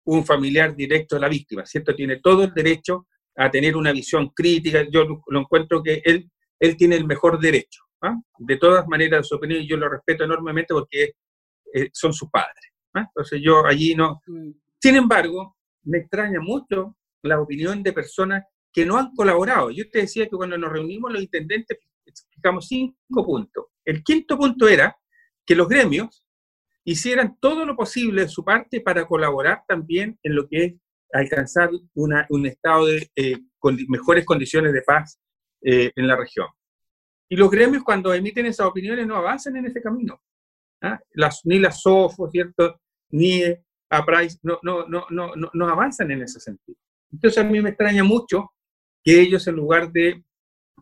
un 0.07 0.25
familiar 0.25 0.75
directo 0.75 1.17
de 1.17 1.21
la 1.21 1.29
víctima, 1.29 1.65
¿cierto? 1.65 1.95
Tiene 1.95 2.21
todo 2.21 2.45
el 2.45 2.53
derecho 2.53 3.07
a 3.37 3.51
tener 3.51 3.77
una 3.77 3.93
visión 3.93 4.31
crítica. 4.31 4.87
Yo 4.91 5.05
lo, 5.05 5.41
encuentro 5.41 5.83
que 5.83 6.03
él, 6.05 6.31
él 6.61 6.77
tiene 6.77 6.97
el 6.97 7.07
mejor 7.07 7.41
derecho. 7.41 7.83
¿ah? 8.03 8.15
De 8.39 8.57
todas 8.57 8.87
maneras, 8.87 9.27
su 9.27 9.37
opinión 9.37 9.65
yo 9.67 9.77
lo 9.77 9.89
respeto 9.89 10.25
enormemente 10.25 10.75
porque 10.75 11.13
eh, 11.73 11.91
son 11.93 12.13
sus 12.13 12.31
padres. 12.31 12.73
¿ah? 12.95 13.07
Entonces 13.09 13.41
yo 13.43 13.65
allí 13.65 13.95
no... 13.95 14.21
Mm. 14.27 14.51
Sin 14.81 14.97
embargo, 14.97 15.57
me 15.85 15.99
extraña 15.99 16.41
mucho 16.41 16.97
la 17.23 17.41
opinión 17.41 17.83
de 17.83 17.93
personas 17.93 18.45
que 18.73 18.85
no 18.85 18.99
han 18.99 19.15
colaborado. 19.15 19.71
Yo 19.71 19.89
te 19.91 20.01
decía 20.01 20.25
que 20.25 20.37
cuando 20.37 20.59
nos 20.59 20.71
reunimos 20.71 21.13
los 21.13 21.23
intendentes 21.23 21.79
explicamos 22.07 22.67
cinco 22.69 23.25
puntos. 23.25 23.67
El 23.85 24.03
quinto 24.03 24.37
punto 24.37 24.69
era 24.69 24.97
que 25.47 25.55
los 25.55 25.69
gremios 25.69 26.25
hicieran 26.85 27.39
todo 27.41 27.65
lo 27.65 27.77
posible 27.77 28.23
de 28.23 28.29
su 28.29 28.45
parte 28.45 28.81
para 28.81 29.07
colaborar 29.07 29.65
también 29.67 30.19
en 30.23 30.35
lo 30.35 30.49
que 30.49 30.65
es 30.65 30.75
alcanzar 31.13 31.71
un 31.95 32.47
estado 32.47 32.87
de 32.87 33.11
eh, 33.15 33.39
con 33.59 33.79
mejores 33.89 34.25
condiciones 34.25 34.73
de 34.73 34.83
paz 34.83 35.21
eh, 35.63 35.93
en 35.95 36.07
la 36.07 36.17
región. 36.17 36.49
Y 37.29 37.37
los 37.37 37.51
gremios 37.51 37.83
cuando 37.83 38.13
emiten 38.13 38.47
esas 38.47 38.67
opiniones 38.67 39.07
no 39.07 39.17
avanzan 39.17 39.57
en 39.57 39.67
ese 39.67 39.81
camino. 39.81 40.21
¿ah? 40.83 41.01
Las, 41.13 41.41
ni 41.45 41.59
la 41.59 41.73
SOFO, 41.73 42.31
¿cierto? 42.31 42.81
Ni 43.11 43.43
a 43.91 44.05
Price 44.05 44.39
no, 44.43 44.59
no, 44.63 44.87
no, 44.87 45.07
no, 45.11 45.33
no 45.53 45.69
avanzan 45.69 46.11
en 46.11 46.23
ese 46.23 46.41
sentido. 46.41 46.79
Entonces 47.13 47.43
a 47.43 47.49
mí 47.49 47.61
me 47.61 47.71
extraña 47.71 48.05
mucho 48.05 48.53
que 49.03 49.21
ellos 49.21 49.47
en 49.47 49.57
lugar 49.57 49.93
de 49.93 50.25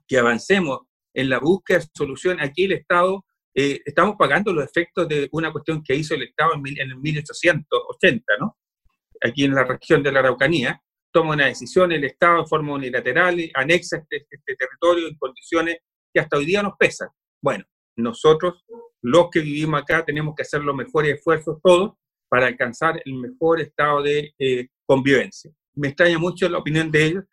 que 0.07 0.19
avancemos 0.19 0.81
en 1.14 1.28
la 1.28 1.38
búsqueda 1.38 1.78
de 1.78 1.87
soluciones, 1.95 2.47
aquí 2.47 2.64
el 2.64 2.73
Estado, 2.73 3.25
eh, 3.54 3.81
estamos 3.85 4.16
pagando 4.19 4.52
los 4.52 4.64
efectos 4.64 5.09
de 5.09 5.28
una 5.33 5.52
cuestión 5.52 5.83
que 5.83 5.95
hizo 5.95 6.14
el 6.14 6.23
Estado 6.23 6.52
en, 6.54 6.66
en 6.66 6.90
el 6.90 6.97
1880, 6.97 8.25
¿no? 8.40 8.57
Aquí 9.21 9.45
en 9.45 9.54
la 9.54 9.64
región 9.64 10.02
de 10.02 10.11
la 10.11 10.21
Araucanía, 10.21 10.83
toma 11.12 11.35
una 11.35 11.47
decisión 11.47 11.92
el 11.92 12.04
Estado 12.04 12.42
de 12.42 12.49
forma 12.49 12.73
unilateral, 12.75 13.38
anexa 13.54 13.99
este, 13.99 14.26
este 14.28 14.57
territorio 14.57 15.09
en 15.09 15.16
condiciones 15.16 15.76
que 16.12 16.21
hasta 16.21 16.38
hoy 16.38 16.47
día 16.47 16.62
nos 16.62 16.75
pesan. 16.78 17.09
Bueno, 17.40 17.64
nosotros, 17.97 18.64
los 19.02 19.28
que 19.31 19.40
vivimos 19.40 19.83
acá, 19.83 20.04
tenemos 20.04 20.35
que 20.35 20.42
hacer 20.42 20.62
los 20.62 20.75
mejores 20.75 21.16
esfuerzos 21.16 21.59
todos 21.62 21.92
para 22.28 22.47
alcanzar 22.47 23.00
el 23.04 23.14
mejor 23.14 23.61
estado 23.61 24.02
de 24.02 24.35
eh, 24.38 24.69
convivencia. 24.87 25.50
Me 25.75 25.88
extraña 25.88 26.19
mucho 26.19 26.49
la 26.49 26.59
opinión 26.59 26.90
de 26.90 27.04
ellos. 27.04 27.25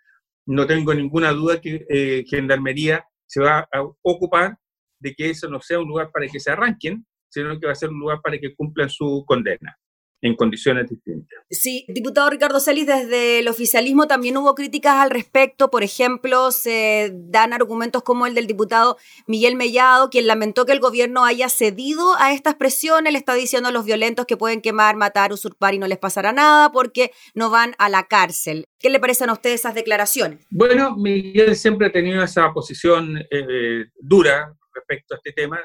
No 0.46 0.68
tengo 0.68 0.94
ninguna 0.94 1.32
duda 1.32 1.62
que 1.62 1.86
eh, 1.90 2.26
Gendarmería 2.28 3.06
se 3.30 3.42
va 3.42 3.60
a 3.72 3.82
ocupar 4.02 4.58
de 5.00 5.14
que 5.14 5.30
eso 5.30 5.48
no 5.48 5.62
sea 5.62 5.80
un 5.80 5.88
lugar 5.88 6.10
para 6.12 6.28
que 6.28 6.40
se 6.40 6.52
arranquen, 6.52 7.06
sino 7.30 7.60
que 7.60 7.68
va 7.68 7.74
a 7.74 7.76
ser 7.76 7.90
un 7.90 8.00
lugar 8.00 8.22
para 8.22 8.40
que 8.40 8.56
cumplan 8.56 8.90
su 8.90 9.24
condena 9.26 9.79
en 10.22 10.36
condiciones 10.36 10.90
distintas. 10.90 11.40
Sí, 11.50 11.86
diputado 11.88 12.30
Ricardo 12.30 12.60
Celis, 12.60 12.86
desde 12.86 13.40
el 13.40 13.48
oficialismo 13.48 14.08
también 14.08 14.36
hubo 14.38 14.54
críticas 14.54 14.96
al 14.96 15.10
respecto. 15.10 15.72
Por 15.72 15.84
ejemplo, 15.84 16.52
se 16.52 17.12
dan 17.14 17.54
argumentos 17.54 18.04
como 18.04 18.28
el 18.28 18.36
del 18.36 18.48
diputado 18.48 18.98
Miguel 19.28 19.56
Mellado, 19.56 20.10
quien 20.10 20.28
lamentó 20.28 20.66
que 20.66 20.74
el 20.74 20.80
gobierno 20.80 21.26
haya 21.26 21.48
cedido 21.50 22.16
a 22.18 22.34
estas 22.34 22.56
presiones. 22.56 23.14
Le 23.14 23.20
está 23.20 23.34
diciendo 23.34 23.70
a 23.70 23.72
los 23.72 23.86
violentos 23.86 24.26
que 24.26 24.38
pueden 24.38 24.62
quemar, 24.62 24.96
matar, 24.96 25.32
usurpar 25.32 25.74
y 25.74 25.80
no 25.80 25.88
les 25.88 25.98
pasará 25.98 26.34
nada 26.34 26.72
porque 26.72 27.12
no 27.34 27.50
van 27.50 27.76
a 27.78 27.90
la 27.90 28.04
cárcel. 28.04 28.66
¿Qué 28.78 28.90
le 28.90 29.00
parecen 29.00 29.30
a 29.30 29.34
ustedes 29.34 29.62
esas 29.62 29.76
declaraciones? 29.76 30.46
Bueno, 30.50 30.96
Miguel 30.98 31.56
siempre 31.56 31.88
ha 31.88 31.92
tenido 31.92 32.24
esa 32.24 32.52
posición 32.54 33.18
eh, 33.32 33.86
dura 34.00 34.54
respecto 34.74 35.16
a 35.16 35.18
este 35.18 35.32
tema. 35.32 35.60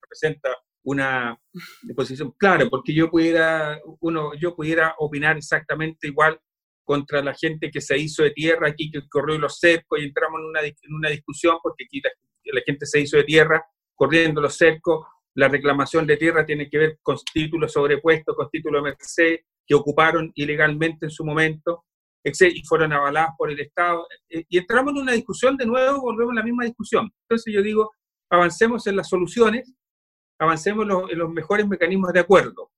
Representa 0.00 0.50
una 0.90 1.38
posición 1.94 2.32
clara, 2.36 2.66
porque 2.68 2.92
yo 2.92 3.10
pudiera, 3.10 3.80
uno, 4.00 4.32
yo 4.34 4.54
pudiera 4.54 4.94
opinar 4.98 5.36
exactamente 5.36 6.08
igual 6.08 6.38
contra 6.84 7.22
la 7.22 7.34
gente 7.34 7.70
que 7.70 7.80
se 7.80 7.96
hizo 7.96 8.22
de 8.24 8.32
tierra 8.32 8.68
aquí, 8.68 8.90
que 8.90 9.08
corrió 9.08 9.38
los 9.38 9.58
cercos 9.58 10.00
y 10.00 10.04
entramos 10.04 10.40
en 10.40 10.46
una, 10.46 10.60
en 10.60 10.94
una 10.94 11.08
discusión 11.08 11.56
porque 11.62 11.84
aquí 11.84 12.00
la, 12.02 12.62
gente 12.66 12.84
se 12.86 13.00
hizo 13.00 13.16
de 13.16 13.24
tierra 13.24 13.64
corriendo 13.94 14.40
los 14.40 14.56
cercos. 14.56 15.06
La 15.34 15.48
reclamación 15.48 16.06
de 16.06 16.16
tierra 16.16 16.44
tiene 16.44 16.68
que 16.68 16.78
ver 16.78 16.98
con 17.02 17.16
títulos 17.32 17.72
sobrepuestos, 17.72 18.34
con 18.34 18.50
títulos 18.50 18.82
de 18.82 18.90
merced 18.90 19.36
que 19.64 19.74
ocuparon 19.76 20.32
ilegalmente 20.34 21.06
en 21.06 21.10
su 21.10 21.24
momento 21.24 21.84
y 22.24 22.62
fueron 22.64 22.92
avaladas 22.92 23.30
por 23.38 23.50
el 23.50 23.60
Estado. 23.60 24.06
Eh, 24.28 24.44
y 24.48 24.58
entramos 24.58 24.92
en 24.92 25.02
una 25.02 25.12
discusión 25.12 25.56
de 25.56 25.66
nuevo, 25.66 26.00
volvemos 26.00 26.32
a 26.32 26.40
la 26.40 26.42
misma 26.42 26.64
discusión. 26.64 27.08
Entonces 27.22 27.54
yo 27.54 27.62
digo, 27.62 27.92
avancemos 28.30 28.86
en 28.88 28.96
las 28.96 29.08
soluciones 29.08 29.72
avancemos 30.40 30.86
en 31.10 31.18
los 31.18 31.30
mejores 31.30 31.68
mecanismos 31.68 32.12
de 32.12 32.20
acuerdo, 32.20 32.72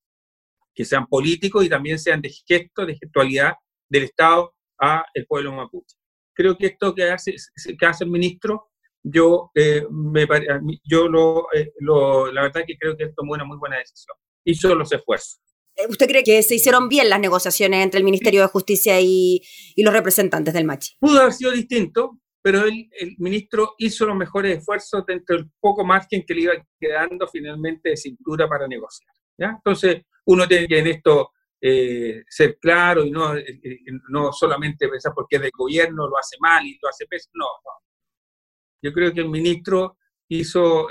que 0.75 0.85
sean 0.85 1.07
políticos 1.07 1.65
y 1.65 1.69
también 1.69 1.99
sean 1.99 2.21
de 2.21 2.31
gesto, 2.31 2.85
de 2.85 2.97
gestualidad 2.97 3.55
del 3.89 4.05
Estado 4.05 4.55
a 4.81 5.05
el 5.15 5.27
pueblo 5.27 5.53
mapuche. 5.53 5.97
Creo 6.35 6.57
que 6.59 6.67
esto 6.67 6.95
que 6.95 7.05
hace, 7.05 7.37
que 7.79 7.87
hace 7.87 8.05
el 8.05 8.11
ministro, 8.11 8.71
yo, 9.03 9.51
eh, 9.55 9.87
me, 9.91 10.27
yo 10.85 11.07
eh, 11.55 11.73
lo, 11.79 12.33
la 12.33 12.43
verdad 12.43 12.63
que 12.67 12.77
creo 12.77 12.97
que 12.97 13.05
él 13.05 13.13
tomó 13.17 13.35
una 13.35 13.45
muy 13.45 13.59
buena 13.59 13.79
decisión. 13.79 14.17
Hizo 14.45 14.75
los 14.75 14.93
esfuerzos. 14.93 15.41
Eh, 15.77 15.87
¿Usted 15.89 16.09
cree 16.09 16.25
que 16.25 16.43
se 16.43 16.57
hicieron 16.57 16.89
bien 16.89 17.09
las 17.09 17.21
negociaciones 17.21 17.85
entre 17.85 17.99
el 17.99 18.05
Ministerio 18.05 18.41
de 18.41 18.49
Justicia 18.49 19.01
y, 19.01 19.41
y 19.77 19.83
los 19.83 19.93
representantes 19.93 20.53
del 20.53 20.65
Machi? 20.65 20.97
Pudo 20.99 21.21
haber 21.21 21.33
sido 21.33 21.53
distinto, 21.53 22.19
pero 22.43 22.65
el 22.65 22.89
ministro 23.19 23.75
hizo 23.79 24.05
los 24.05 24.17
mejores 24.17 24.59
esfuerzos 24.59 25.07
dentro 25.07 25.37
del 25.37 25.51
poco 25.61 25.85
margen 25.85 26.25
que 26.27 26.35
le 26.35 26.41
iba 26.43 26.53
quedando 26.79 27.29
finalmente 27.29 27.91
de 27.91 27.97
cintura 27.97 28.49
para 28.49 28.67
negociar. 28.67 29.15
Entonces, 29.39 30.03
uno 30.27 30.47
tiene 30.47 30.67
que 30.67 30.79
en 30.79 30.87
esto 30.89 31.33
eh, 31.61 32.25
ser 32.29 32.59
claro 32.59 33.05
y 33.05 33.13
no, 33.13 33.37
eh, 33.37 33.61
eh, 33.63 33.79
no 34.09 34.33
solamente 34.33 34.89
pensar 34.89 35.13
porque 35.15 35.37
es 35.37 35.43
del 35.43 35.53
gobierno, 35.57 36.09
lo 36.09 36.19
hace 36.19 36.37
mal 36.41 36.67
y 36.67 36.77
lo 36.83 36.89
hace 36.89 37.07
pésimo. 37.07 37.33
No, 37.35 37.47
no. 37.65 37.71
Yo 38.83 38.93
creo 38.93 39.13
que 39.15 39.21
el 39.21 39.29
ministro 39.29 39.97
hizo, 40.29 40.89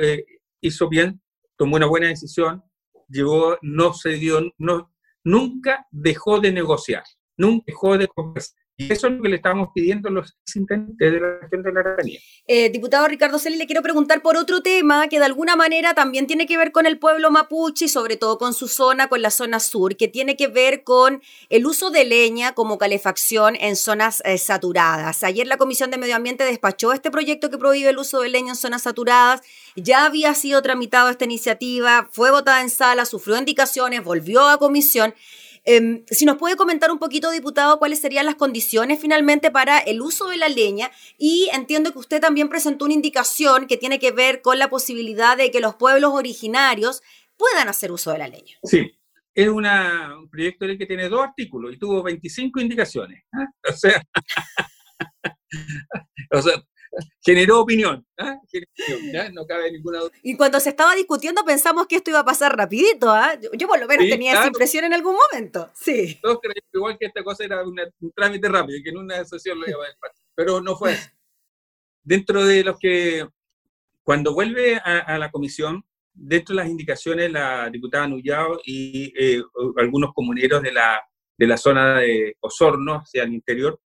hizo 0.62 0.88
bien, 0.88 1.22
tomó 1.58 1.76
una 1.76 1.88
buena 1.88 2.08
decisión, 2.08 2.64
llevó, 3.10 3.58
no 3.62 3.94
se 3.94 4.12
dio, 4.12 4.40
no, 4.58 4.94
nunca 5.26 5.86
dejó 5.92 6.40
de 6.40 6.54
negociar, 6.54 7.04
nunca 7.36 7.66
dejó 7.68 7.98
de 7.98 8.08
conversar 8.08 8.61
y 8.88 8.92
eso 8.92 9.08
es 9.08 9.14
lo 9.14 9.22
que 9.22 9.30
le 9.30 9.36
estamos 9.36 9.70
pidiendo 9.74 10.10
a 10.10 10.12
los 10.12 10.38
intendentes 10.56 11.12
de 11.12 11.20
la 11.20 11.40
región 11.40 11.64
de 11.64 11.72
la 11.72 11.80
Araucanía. 11.82 12.20
Eh, 12.48 12.70
diputado 12.70 13.08
Ricardo 13.08 13.38
Celi, 13.38 13.58
le 13.58 13.66
quiero 13.66 13.82
preguntar 13.82 14.22
por 14.22 14.38
otro 14.38 14.62
tema 14.62 15.08
que 15.08 15.20
de 15.20 15.26
alguna 15.26 15.56
manera 15.56 15.94
también 15.94 16.28
tiene 16.28 16.48
que 16.48 16.58
ver 16.58 16.72
con 16.72 16.86
el 16.86 17.00
pueblo 17.00 17.32
mapuche 17.32 17.86
y 17.86 17.88
sobre 17.88 18.18
todo 18.18 18.38
con 18.38 18.54
su 18.54 18.68
zona, 18.68 19.08
con 19.08 19.22
la 19.22 19.30
zona 19.30 19.60
sur, 19.60 19.96
que 19.96 20.08
tiene 20.08 20.36
que 20.36 20.48
ver 20.48 20.84
con 20.84 21.22
el 21.50 21.66
uso 21.66 21.92
de 21.92 22.06
leña 22.06 22.54
como 22.54 22.78
calefacción 22.78 23.56
en 23.56 23.76
zonas 23.76 24.22
eh, 24.26 24.38
saturadas. 24.38 25.24
Ayer 25.24 25.48
la 25.48 25.58
Comisión 25.58 25.92
de 25.92 25.98
Medio 25.98 26.16
Ambiente 26.16 26.44
despachó 26.44 26.94
este 26.94 27.12
proyecto 27.12 27.50
que 27.50 27.58
prohíbe 27.58 27.90
el 27.90 27.98
uso 27.98 28.22
de 28.22 28.30
leña 28.30 28.50
en 28.50 28.56
zonas 28.56 28.84
saturadas. 28.84 29.42
Ya 29.76 30.06
había 30.06 30.34
sido 30.34 30.62
tramitado 30.62 31.10
esta 31.10 31.26
iniciativa, 31.26 32.10
fue 32.12 32.32
votada 32.32 32.62
en 32.62 32.70
sala, 32.70 33.06
sufrió 33.06 33.38
indicaciones, 33.38 34.04
volvió 34.04 34.48
a 34.48 34.58
comisión. 34.58 35.14
Em, 35.64 36.04
si 36.08 36.26
nos 36.26 36.38
puede 36.38 36.56
comentar 36.56 36.92
un 36.92 36.98
poquito, 36.98 37.30
diputado, 37.30 37.78
cuáles 37.78 38.00
serían 38.00 38.26
las 38.26 38.36
condiciones 38.36 39.00
finalmente 39.00 39.52
para 39.52 39.78
el 39.78 40.02
uso 40.02 40.28
de 40.28 40.38
la 40.38 40.50
leña 40.50 40.92
y 41.18 41.50
entiendo 41.54 41.92
que 41.92 42.00
usted 42.00 42.20
también 42.20 42.50
presentó 42.50 42.86
una 42.86 42.96
indicación 42.96 43.68
que 43.68 43.78
tiene 43.78 44.00
que 44.00 44.12
ver 44.12 44.42
con 44.42 44.58
la 44.58 44.70
posibilidad 44.70 45.38
de 45.38 45.52
que 45.52 45.60
los 45.60 45.76
pueblos 45.76 46.12
originarios 46.14 47.04
puedan 47.38 47.68
hacer 47.68 47.92
uso 47.92 48.12
de 48.12 48.18
la 48.18 48.28
leña. 48.28 48.58
Sí, 48.64 48.92
es 49.34 49.48
un 49.48 49.66
proyecto 50.30 50.66
de 50.66 50.70
ley 50.70 50.78
que 50.78 50.86
tiene 50.86 51.10
dos 51.10 51.22
artículos 51.22 51.74
y 51.74 51.78
tuvo 51.78 52.04
25 52.04 52.60
indicaciones. 52.60 53.24
¿ah? 53.34 53.46
O 53.70 53.74
sea, 53.74 54.04
o 56.32 56.42
sea, 56.42 56.64
generó 57.22 57.62
opinión, 57.62 58.06
¿ah? 58.18 58.40
no 59.32 59.46
cabe 59.46 59.72
ninguna 59.72 60.00
duda. 60.00 60.12
Y 60.24 60.36
cuando 60.36 60.60
se 60.60 60.70
estaba 60.70 60.96
discutiendo 60.96 61.44
pensamos 61.46 61.88
que 61.88 61.96
esto 61.98 62.10
iba 62.12 62.20
a 62.20 62.26
pasar 62.26 62.56
rapidito, 62.56 63.10
¿ah? 63.10 63.38
yo, 63.54 63.68
por 63.68 63.80
lo 63.80 63.88
menos 63.88 64.08
tenía 64.10 64.34
esa 64.34 64.48
impresión 64.48 64.86
en 64.86 64.94
algún 64.94 65.16
momento, 65.16 65.70
sí. 65.74 66.20
Todos 66.22 66.40
creían 66.42 66.66
igual 66.74 66.98
que 66.98 67.06
esta 67.06 67.24
cosa 67.24 67.44
era 67.44 67.64
un 67.64 68.12
trámite 68.16 68.50
rápido 68.50 68.78
y 68.78 68.84
que 68.84 68.90
en 68.90 68.98
una 68.98 69.24
sesión 69.26 69.60
lo 69.60 69.68
iba 69.68 69.78
a 69.78 70.00
pasar, 70.00 70.26
pero 70.36 70.62
no 70.62 70.76
fue 70.76 70.98
Dentro 72.04 72.44
de 72.44 72.64
los 72.64 72.80
que, 72.80 73.28
cuando 74.04 74.34
vuelve 74.34 74.78
a, 74.78 75.18
la 75.20 75.30
comisión, 75.30 75.86
dentro 76.14 76.56
de 76.56 76.64
las 76.64 76.70
indicaciones, 76.70 77.32
la 77.32 77.70
diputada 77.70 78.08
Nullao 78.08 78.60
y 78.66 79.14
eh, 79.16 79.42
algunos 79.78 80.12
comuneros 80.14 80.64
de 80.64 80.72
la, 80.72 81.00
de 81.38 81.48
la 81.48 81.58
zona 81.58 82.00
de 82.00 82.38
Osorno, 82.40 82.96
hacia 82.96 83.24
el 83.24 83.34
interior, 83.34 83.80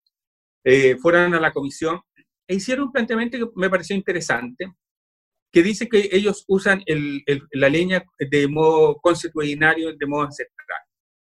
eh, 0.63 0.97
fueron 0.97 1.35
a 1.35 1.41
la 1.41 1.53
comisión 1.53 2.01
e 2.47 2.55
hicieron 2.55 2.87
un 2.87 2.93
planteamiento 2.93 3.39
que 3.39 3.47
me 3.55 3.71
pareció 3.71 3.97
interesante, 3.97 4.73
que 5.51 5.63
dice 5.63 5.89
que 5.89 6.09
ellos 6.13 6.45
usan 6.49 6.83
la 7.53 7.69
leña 7.69 8.05
de 8.19 8.49
modo 8.49 8.97
consuetudinario, 8.97 9.95
de 9.97 10.07
modo 10.07 10.25
ancestral. 10.25 10.81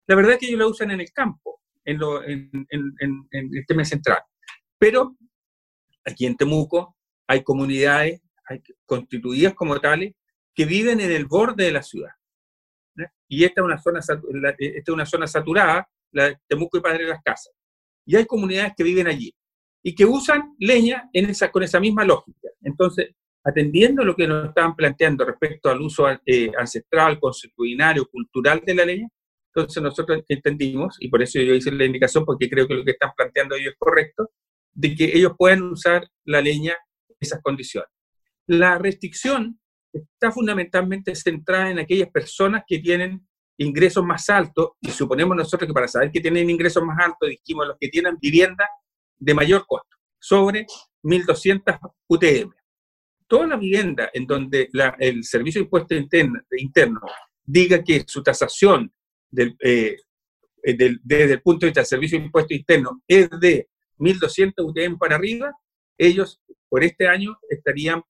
La 0.08 0.16
verdad 0.16 0.34
es 0.34 0.40
que 0.40 0.48
ellos 0.48 0.60
la 0.60 0.68
usan 0.68 0.92
en 0.92 1.02
el 1.02 1.12
campo, 1.12 1.62
en, 1.84 2.00
el 3.32 3.66
tema 3.68 3.84
central. 3.84 4.20
Pero 4.78 5.16
aquí 6.06 6.26
en 6.26 6.38
Temuco 6.38 6.96
hay 7.28 7.44
comunidades 7.44 8.22
constituidas 8.86 9.54
como 9.54 9.80
tales 9.82 10.14
que 10.54 10.66
viven 10.66 11.02
en 11.02 11.12
el 11.12 11.26
borde 11.26 11.66
de 11.66 11.72
la 11.72 11.84
ciudad. 11.84 12.12
Y 13.28 13.44
esta 13.44 13.62
es 13.62 13.66
una 13.66 13.82
zona, 13.82 14.00
esta 14.00 14.18
es 14.60 14.90
una 14.90 15.06
zona 15.06 15.28
saturada 15.28 15.90
la 16.12 16.30
de 16.30 16.38
Temuco 16.48 16.78
y 16.78 16.82
Padre 16.82 17.04
de 17.04 17.10
las 17.10 17.22
Casas. 17.22 17.54
Y 18.06 18.16
hay 18.16 18.26
comunidades 18.26 18.74
que 18.78 18.84
viven 18.84 19.08
allí 19.08 19.36
y 19.88 19.94
que 19.94 20.04
usan 20.04 20.56
leña 20.58 21.08
en 21.14 21.30
esa, 21.30 21.52
con 21.52 21.62
esa 21.62 21.80
misma 21.80 22.04
lógica. 22.04 22.50
Entonces, 22.64 23.12
atendiendo 23.44 24.04
lo 24.04 24.16
que 24.16 24.28
nos 24.28 24.48
estaban 24.48 24.76
planteando 24.76 25.24
respecto 25.24 25.70
al 25.70 25.80
uso 25.80 26.08
eh, 26.26 26.52
ancestral, 26.58 27.20
consuetudinario, 27.20 28.08
cultural 28.08 28.64
de 28.66 28.74
la 28.74 28.84
leña, 28.84 29.08
entonces 29.54 29.84
nosotros 29.84 30.24
entendimos, 30.28 30.98
y 31.00 31.08
por 31.08 31.22
eso 31.22 31.40
yo 31.40 31.54
hice 31.54 31.72
la 31.72 31.86
indicación, 31.86 32.26
porque 32.26 32.50
creo 32.50 32.68
que 32.68 32.74
lo 32.74 32.84
que 32.84 32.92
están 32.92 33.12
planteando 33.16 33.54
ellos 33.54 33.74
es 33.74 33.78
correcto, 33.78 34.32
de 34.74 34.96
que 34.96 35.06
ellos 35.16 35.34
puedan 35.38 35.62
usar 35.62 36.10
la 36.24 36.42
leña 36.42 36.76
en 37.08 37.16
esas 37.20 37.40
condiciones. 37.44 37.90
La 38.48 38.80
restricción 38.80 39.60
está 39.94 40.32
fundamentalmente 40.32 41.14
centrada 41.14 41.70
en 41.70 41.78
aquellas 41.78 42.10
personas 42.10 42.64
que 42.66 42.80
tienen 42.80 43.28
ingresos 43.60 44.04
más 44.04 44.28
altos, 44.32 44.72
y 44.82 44.90
suponemos 44.90 45.38
nosotros 45.38 45.68
que 45.68 45.74
para 45.76 45.88
saber 45.88 46.12
que 46.12 46.22
tienen 46.22 46.50
ingresos 46.50 46.84
más 46.84 46.98
altos, 47.00 47.30
dijimos 47.30 47.68
los 47.68 47.78
que 47.80 47.90
tienen 47.90 48.18
vivienda 48.20 48.68
de 49.18 49.34
mayor 49.34 49.66
costo, 49.68 49.96
sobre 50.20 50.66
1.200 51.04 51.80
UTM. 52.08 52.52
Toda 53.28 53.48
la 53.48 53.58
vivienda 53.58 54.10
en 54.14 54.28
donde 54.28 54.70
el 55.00 55.24
Servicio 55.24 55.60
de 55.60 55.66
Impuesto 55.66 55.96
interno, 55.96 57.00
diga 57.44 57.84
que 57.84 58.04
su 58.08 58.24
tasación 58.24 58.92
eh, 59.38 59.98
desde 60.64 61.34
el 61.34 61.42
punto 61.42 61.66
de 61.66 61.70
vista 61.70 61.82
del 61.82 61.88
Servicio 61.88 62.20
de 62.20 62.26
Impuesto 62.26 62.54
Interno 62.54 63.02
es 63.08 63.30
de 63.40 63.68
1.200 63.98 64.54
UTM 64.58 64.98
para 64.98 65.16
arriba, 65.16 65.54
ellos 65.98 66.42
por 66.70 66.84
este 66.84 67.08
año 67.08 67.38
estarían, 67.50 68.04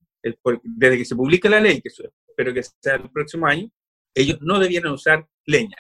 desde 0.64 0.98
que 0.98 1.06
se 1.06 1.16
publique 1.16 1.50
la 1.50 1.60
ley, 1.60 1.82
que 1.82 1.90
espero 1.90 2.54
que 2.54 2.64
sea 2.64 2.96
el 2.96 3.12
próximo 3.12 3.46
año, 3.46 3.70
ellos 4.14 4.38
no 4.42 4.60
debieran 4.60 4.94
usar 4.94 5.28
leña. 5.46 5.78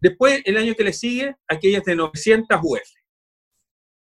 Después, 0.00 0.40
el 0.46 0.56
año 0.56 0.74
que 0.74 0.84
le 0.84 0.92
sigue, 0.92 1.36
aquellas 1.46 1.84
de 1.84 1.94
900 1.94 2.58
UF. 2.62 2.80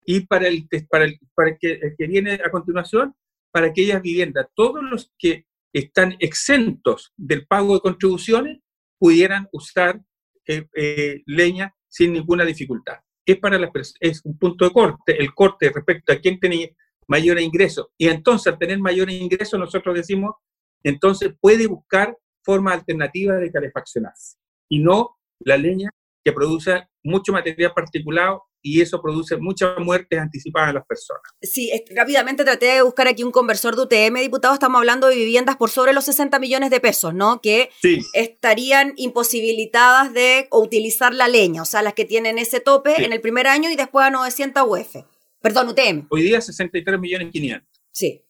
Y 0.05 0.21
para 0.21 0.47
el, 0.47 0.67
para 0.89 1.05
el, 1.05 1.19
para 1.35 1.57
que, 1.57 1.73
el 1.73 1.95
que 1.97 2.07
viene 2.07 2.33
a 2.33 2.49
continuación, 2.49 3.15
para 3.51 3.67
aquellas 3.67 4.01
viviendas, 4.01 4.47
todos 4.55 4.81
los 4.83 5.11
que 5.17 5.45
están 5.73 6.15
exentos 6.19 7.13
del 7.15 7.45
pago 7.47 7.75
de 7.75 7.81
contribuciones 7.81 8.59
pudieran 8.99 9.47
usar 9.51 10.01
eh, 10.47 10.67
eh, 10.75 11.21
leña 11.25 11.73
sin 11.87 12.13
ninguna 12.13 12.45
dificultad. 12.45 12.97
Es, 13.25 13.37
para 13.37 13.59
las, 13.59 13.71
es 13.99 14.21
un 14.25 14.37
punto 14.37 14.65
de 14.65 14.71
corte, 14.71 15.21
el 15.21 15.33
corte 15.33 15.69
respecto 15.69 16.11
a 16.11 16.17
quien 16.17 16.39
tenía 16.39 16.69
mayor 17.07 17.39
ingreso. 17.39 17.91
Y 17.97 18.07
entonces, 18.07 18.51
al 18.51 18.59
tener 18.59 18.79
mayor 18.79 19.09
ingreso, 19.09 19.57
nosotros 19.57 19.95
decimos, 19.95 20.35
entonces 20.83 21.33
puede 21.39 21.67
buscar 21.67 22.17
formas 22.43 22.75
alternativas 22.75 23.39
de 23.39 23.51
calefaccionarse 23.51 24.37
y 24.69 24.79
no 24.79 25.17
la 25.39 25.57
leña 25.57 25.89
que 26.23 26.31
produce 26.31 26.87
mucho 27.03 27.31
material 27.33 27.73
particulado 27.73 28.43
y 28.61 28.81
eso 28.81 29.01
produce 29.01 29.37
muchas 29.37 29.77
muertes 29.79 30.19
anticipadas 30.19 30.69
a 30.69 30.73
las 30.73 30.85
personas. 30.85 31.21
Sí, 31.41 31.71
rápidamente 31.95 32.43
traté 32.43 32.67
de 32.67 32.81
buscar 32.81 33.07
aquí 33.07 33.23
un 33.23 33.31
conversor 33.31 33.75
de 33.75 33.83
UTM, 33.83 34.19
diputado, 34.19 34.53
estamos 34.53 34.79
hablando 34.79 35.07
de 35.07 35.15
viviendas 35.15 35.57
por 35.57 35.69
sobre 35.69 35.93
los 35.93 36.05
60 36.05 36.39
millones 36.39 36.69
de 36.69 36.79
pesos, 36.79 37.13
¿no? 37.13 37.41
Que 37.41 37.69
estarían 38.13 38.93
imposibilitadas 38.97 40.13
de 40.13 40.47
utilizar 40.51 41.13
la 41.13 41.27
leña, 41.27 41.61
o 41.61 41.65
sea, 41.65 41.81
las 41.81 41.93
que 41.93 42.05
tienen 42.05 42.37
ese 42.37 42.59
tope 42.59 43.03
en 43.03 43.13
el 43.13 43.21
primer 43.21 43.47
año 43.47 43.69
y 43.69 43.75
después 43.75 44.05
a 44.05 44.09
900 44.09 44.63
UF. 44.67 44.95
Perdón, 45.41 45.69
UTM. 45.69 46.07
Hoy 46.09 46.21
día 46.21 46.39
63 46.39 46.99
millones 46.99 47.29
500. 47.31 47.67
Sí. 47.91 48.23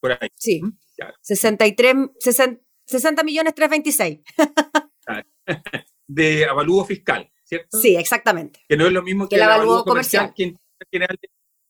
Por 0.00 0.12
ahí. 0.12 0.28
Sí. 0.34 0.60
63, 1.20 1.94
60, 2.18 3.22
millones 3.22 3.54
326. 3.54 4.20
de 6.06 6.44
avalúo 6.44 6.84
fiscal. 6.84 7.31
Sí, 7.70 7.96
exactamente. 7.96 8.60
Que 8.68 8.76
no 8.76 8.86
es 8.86 8.92
lo 8.92 9.02
mismo 9.02 9.28
que, 9.28 9.36
el, 9.36 9.42
avalúo, 9.42 9.84
comercial, 9.84 10.32
que 10.34 10.54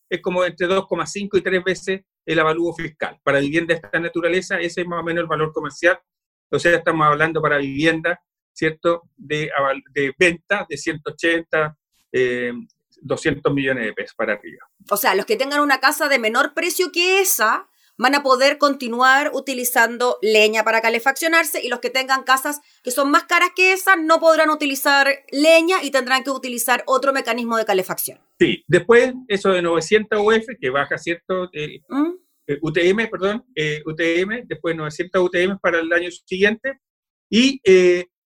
es 0.09 0.21
como 0.21 0.45
entre 0.45 0.69
2,5 0.69 1.39
y 1.39 1.41
3 1.41 1.65
veces 1.65 2.01
el 2.27 2.39
avalúo 2.39 2.75
fiscal. 2.75 3.19
Para 3.23 3.41
vivienda 3.41 3.75
de 3.75 3.81
esta 3.83 3.99
naturaleza, 3.99 4.61
ese 4.61 4.83
es 4.83 4.87
más 4.87 5.01
o 5.01 5.03
menos 5.03 5.23
el 5.23 5.29
valor 5.29 5.53
comercial. 5.53 5.99
O 6.51 6.59
sea, 6.59 6.77
estamos 6.77 7.07
hablando 7.07 7.41
para 7.41 7.57
vivienda, 7.57 8.21
¿cierto?, 8.53 9.03
de, 9.17 9.51
de 9.95 10.15
venta 10.19 10.67
de 10.69 10.77
180, 10.77 11.79
200 13.01 13.51
eh, 13.51 13.55
millones 13.55 13.87
de 13.87 13.93
pesos 13.95 14.15
para 14.15 14.35
arriba. 14.35 14.69
O 14.91 14.97
sea, 14.97 15.15
los 15.15 15.25
que 15.25 15.37
tengan 15.37 15.61
una 15.61 15.81
casa 15.81 16.09
de 16.09 16.19
menor 16.19 16.53
precio 16.53 16.93
que 16.93 17.21
esa, 17.21 17.69
van 18.03 18.17
a 18.17 18.23
poder 18.23 18.59
continuar 18.59 19.31
utilizando 19.33 20.19
leña 20.21 20.65
para 20.65 20.81
calefaccionarse 20.81 21.65
y 21.65 21.69
los 21.69 21.79
que 21.79 21.89
tengan 21.89 22.25
casas 22.25 22.61
que 22.83 22.91
son 22.91 23.11
más 23.11 23.25
caras 23.25 23.51
que 23.55 23.73
esas 23.73 23.97
no 23.97 24.19
podrán 24.19 24.51
utilizar 24.51 25.07
leña 25.31 25.83
y 25.83 25.93
tendrán 25.93 26.25
que 26.25 26.31
utilizar 26.31 26.83
otro 26.87 27.13
mecanismo 27.13 27.57
de 27.57 27.65
calefacción. 27.65 28.19
Sí, 28.39 28.65
después 28.67 29.15
eso 29.29 29.51
de 29.51 29.63
900 29.63 30.21
UF 30.21 30.47
que 30.61 30.71
baja, 30.71 30.99
¿cierto? 30.99 31.49
Eh, 31.53 31.81
¿Mm? 31.89 32.11
eh, 32.49 32.59
UTM, 32.61 33.09
perdón, 33.09 33.45
eh, 33.55 33.83
UTM, 33.87 34.47
después 34.49 34.75
900 34.75 35.23
UTM 35.23 35.59
para 35.61 35.79
el 35.79 35.93
año 35.93 36.11
siguiente. 36.11 36.81
Y 37.31 37.63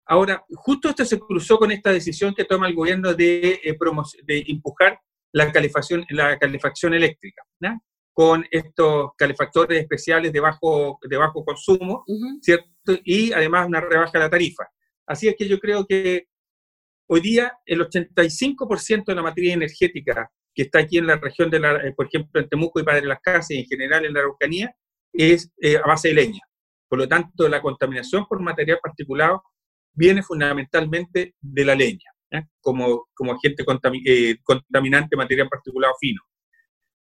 ahora, 0.06 0.44
justo 0.56 0.90
esto 0.90 1.06
se 1.06 1.18
cruzó 1.18 1.58
con 1.58 1.72
esta 1.72 1.92
decisión 1.92 2.36
que 2.36 2.44
toma 2.44 2.68
el 2.68 2.76
gobierno 2.76 3.14
de, 3.14 3.60
de 4.24 4.46
empujar 4.48 5.00
la 5.32 5.52
calefacción, 5.52 6.06
la 6.10 6.38
calefacción 6.38 6.94
eléctrica. 6.94 7.44
¿no? 7.60 7.82
Con 8.14 8.46
estos 8.52 9.12
calefactores 9.18 9.82
especiales 9.82 10.32
de 10.32 10.40
bajo, 10.40 11.00
de 11.02 11.18
bajo 11.18 11.44
consumo, 11.44 12.06
¿cierto? 12.42 12.70
Y 13.04 13.34
además 13.34 13.68
una 13.68 13.82
rebaja 13.82 14.12
de 14.14 14.20
la 14.20 14.30
tarifa. 14.30 14.66
Así 15.08 15.28
es 15.28 15.36
que 15.36 15.48
yo 15.48 15.60
creo 15.60 15.86
que 15.86 16.28
hoy 17.08 17.22
día 17.22 17.58
el 17.66 17.82
85% 17.82 19.06
de 19.06 19.16
la 19.16 19.24
materia 19.24 19.54
energética 19.54 20.32
que 20.54 20.64
está 20.64 20.80
aquí 20.80 21.00
en 21.00 21.08
la 21.08 21.18
región 21.18 21.50
de 21.50 21.60
la, 21.60 21.76
eh, 21.78 21.94
por 21.94 22.06
ejemplo, 22.06 22.40
en 22.40 22.48
Temuco 22.48 22.80
y 22.80 22.84
Padre 22.84 23.06
las 23.08 23.20
Casas 23.20 23.52
y 23.52 23.60
en 23.60 23.66
general 23.66 24.06
en 24.06 24.14
la 24.14 24.20
Araucanía, 24.20 24.76
es 25.12 25.52
eh, 25.60 25.78
a 25.78 25.88
base 25.88 26.10
de 26.10 26.14
leña. 26.14 26.42
Por 26.88 27.00
lo 27.00 27.08
tanto, 27.08 27.50
la 27.50 27.62
contaminación 27.62 28.28
por 28.28 28.40
material 28.40 28.80
particulado 28.82 29.44
viene 29.94 30.22
fundamentalmente 30.22 31.36
de 31.42 31.66
la 31.66 31.76
leña, 31.76 32.12
como, 32.62 33.08
como 33.14 33.34
agente 33.34 33.64
eh, 34.06 34.38
contaminante 34.44 35.16
material 35.16 35.50
particulado 35.50 35.94
fino. 36.00 36.22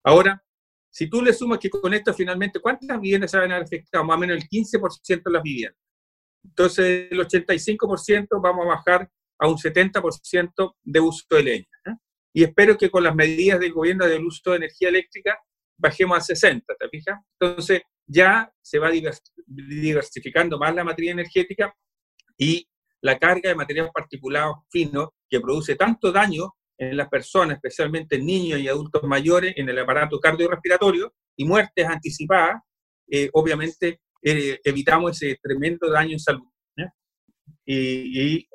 Ahora, 0.05 0.43
si 0.91 1.09
tú 1.09 1.23
le 1.23 1.33
sumas 1.33 1.59
que 1.59 1.71
con 1.71 1.95
esto 1.95 2.13
finalmente, 2.13 2.61
¿cuántas 2.61 3.01
viviendas 3.01 3.31
se 3.31 3.39
van 3.39 3.53
a 3.53 3.55
ver 3.55 3.65
afectadas? 3.65 4.07
Más 4.07 4.17
o 4.17 4.21
menos 4.21 4.37
el 4.37 4.49
15% 4.49 5.23
de 5.25 5.31
las 5.31 5.43
viviendas. 5.43 5.81
Entonces, 6.45 7.09
el 7.11 7.19
85% 7.19 8.41
vamos 8.43 8.67
a 8.67 8.69
bajar 8.71 9.11
a 9.39 9.49
un 9.49 9.57
70% 9.57 10.75
de 10.83 11.01
uso 11.01 11.27
de 11.31 11.43
leña. 11.43 11.67
¿eh? 11.87 11.95
Y 12.33 12.45
espero 12.45 12.77
que 12.77 12.91
con 12.91 13.05
las 13.05 13.15
medidas 13.15 13.61
del 13.61 13.73
gobierno 13.73 14.07
del 14.07 14.25
uso 14.25 14.51
de 14.51 14.57
energía 14.57 14.89
eléctrica 14.89 15.39
bajemos 15.77 16.19
a 16.19 16.21
60, 16.21 16.75
¿te 16.79 16.89
fijas? 16.89 17.21
Entonces, 17.39 17.83
ya 18.07 18.53
se 18.61 18.79
va 18.79 18.91
diversificando 19.47 20.59
más 20.59 20.75
la 20.75 20.85
materia 20.85 21.13
energética 21.13 21.75
y 22.37 22.69
la 23.03 23.19
carga 23.19 23.51
de 23.51 23.55
material 23.55 23.91
particulado 23.95 24.67
fino 24.71 25.15
que 25.29 25.41
produce 25.41 25.77
tanto 25.77 26.11
daño 26.11 26.55
en 26.81 26.97
las 26.97 27.09
personas, 27.09 27.57
especialmente 27.57 28.17
en 28.17 28.25
niños 28.25 28.59
y 28.59 28.67
adultos 28.67 29.03
mayores, 29.03 29.53
en 29.57 29.69
el 29.69 29.79
aparato 29.79 30.19
cardiorrespiratorio 30.19 31.13
y 31.37 31.45
muertes 31.45 31.87
anticipadas, 31.87 32.63
eh, 33.07 33.29
obviamente 33.35 34.01
eh, 34.23 34.59
evitamos 34.65 35.23
ese 35.23 35.39
tremendo 35.43 35.91
daño 35.91 36.13
en 36.13 36.21
salud. 36.21 36.47
Y, 37.67 38.37
y 38.37 38.49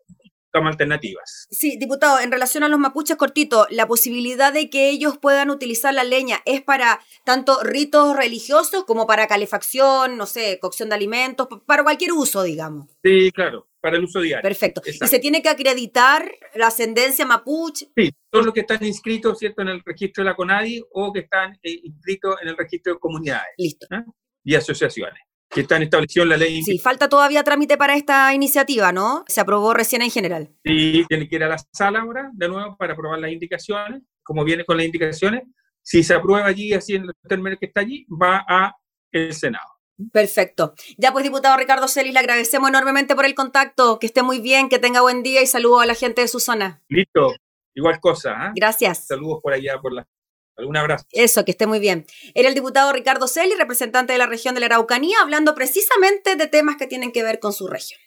como 0.52 0.70
alternativas. 0.70 1.48
Sí, 1.52 1.78
diputado, 1.78 2.20
en 2.20 2.32
relación 2.32 2.64
a 2.64 2.70
los 2.70 2.80
mapuches, 2.80 3.18
cortito, 3.18 3.68
la 3.70 3.88
posibilidad 3.88 4.52
de 4.52 4.70
que 4.70 4.90
ellos 4.90 5.18
puedan 5.18 5.50
utilizar 5.50 5.94
la 5.94 6.04
leña 6.04 6.42
es 6.46 6.62
para 6.62 7.02
tanto 7.26 7.62
ritos 7.62 8.16
religiosos 8.16 8.86
como 8.86 9.06
para 9.06 9.28
calefacción, 9.28 10.18
no 10.18 10.26
sé, 10.26 10.60
cocción 10.60 10.90
de 10.90 10.96
alimentos, 10.96 11.48
para 11.66 11.84
cualquier 11.84 12.14
uso, 12.14 12.44
digamos. 12.44 12.88
Sí, 13.04 13.32
claro 13.32 13.68
para 13.86 13.98
el 13.98 14.04
uso 14.04 14.20
diario. 14.20 14.42
Perfecto. 14.42 14.82
¿Y 14.84 14.94
se 14.94 15.20
tiene 15.20 15.44
que 15.44 15.50
acreditar 15.50 16.28
la 16.56 16.68
ascendencia 16.68 17.24
mapuche? 17.24 17.90
Sí, 17.96 18.10
todos 18.32 18.44
los 18.44 18.52
que 18.52 18.62
están 18.62 18.84
inscritos 18.84 19.38
¿cierto? 19.38 19.62
en 19.62 19.68
el 19.68 19.84
registro 19.86 20.24
de 20.24 20.32
la 20.32 20.36
CONADI 20.36 20.82
o 20.92 21.14
que 21.14 21.20
están 21.20 21.54
eh, 21.62 21.82
inscritos 21.84 22.36
en 22.42 22.48
el 22.48 22.58
registro 22.58 22.94
de 22.94 23.00
comunidades 23.00 23.54
Listo. 23.60 23.86
¿eh? 23.92 24.04
y 24.44 24.56
asociaciones 24.56 25.22
que 25.48 25.62
están 25.62 25.84
establecidos 25.84 26.26
en 26.26 26.30
la 26.30 26.38
ley. 26.38 26.64
Sí, 26.64 26.80
falta 26.80 27.08
todavía 27.08 27.44
trámite 27.44 27.78
para 27.78 27.96
esta 27.96 28.34
iniciativa, 28.34 28.92
¿no? 28.92 29.24
Se 29.28 29.40
aprobó 29.40 29.76
recién 29.76 30.02
en 30.02 30.10
general. 30.10 30.50
Sí, 30.66 31.06
tiene 31.08 31.30
que 31.30 31.36
ir 31.36 31.44
a 31.44 31.48
la 31.48 31.60
sala 31.72 32.00
ahora, 32.00 32.32
de 32.34 32.50
nuevo, 32.50 32.76
para 32.78 32.94
aprobar 32.94 33.20
las 33.20 33.32
indicaciones, 33.32 34.02
como 34.24 34.44
viene 34.44 34.66
con 34.66 34.78
las 34.78 34.88
indicaciones. 34.88 35.44
Si 35.84 36.02
se 36.02 36.16
aprueba 36.16 36.48
allí, 36.48 36.74
así 36.74 36.96
en 36.96 37.04
el 37.04 37.12
término 37.30 37.56
que 37.60 37.68
está 37.68 37.82
allí, 37.82 38.08
va 38.10 38.44
a 38.50 38.76
el 39.12 39.32
Senado. 39.32 39.75
Perfecto. 40.12 40.74
Ya 40.98 41.12
pues, 41.12 41.24
diputado 41.24 41.58
Ricardo 41.58 41.88
Celis, 41.88 42.14
le 42.14 42.20
agradecemos 42.20 42.70
enormemente 42.70 43.16
por 43.16 43.26
el 43.26 43.36
contacto. 43.36 44.00
Que 44.00 44.08
esté 44.08 44.24
muy 44.24 44.40
bien, 44.40 44.70
que 44.70 44.80
tenga 44.80 45.02
buen 45.02 45.24
día 45.24 45.42
y 45.42 45.48
saludos 45.48 45.84
a 45.84 45.86
la 45.86 45.96
gente 45.96 46.22
de 46.22 46.28
su 46.28 46.40
zona. 46.40 46.82
Listo. 46.90 47.34
Igual 47.74 48.00
cosa. 48.00 48.32
¿eh? 48.32 48.52
Gracias. 48.56 49.08
Saludos 49.08 49.40
por 49.42 49.54
allá, 49.54 49.80
por 49.82 49.94
la... 49.94 50.08
Un 50.58 50.78
abrazo. 50.78 51.06
Eso, 51.12 51.44
que 51.44 51.52
esté 51.52 51.68
muy 51.68 51.80
bien. 51.80 52.06
Era 52.34 52.48
el 52.48 52.56
diputado 52.56 52.94
Ricardo 52.94 53.28
Celis, 53.28 53.58
representante 53.58 54.14
de 54.14 54.20
la 54.20 54.26
región 54.26 54.54
de 54.56 54.62
la 54.62 54.68
Araucanía, 54.68 55.18
hablando 55.22 55.54
precisamente 55.54 56.38
de 56.38 56.48
temas 56.48 56.78
que 56.78 56.88
tienen 56.88 57.12
que 57.12 57.24
ver 57.24 57.40
con 57.40 57.52
su 57.52 57.68
región. 57.68 58.00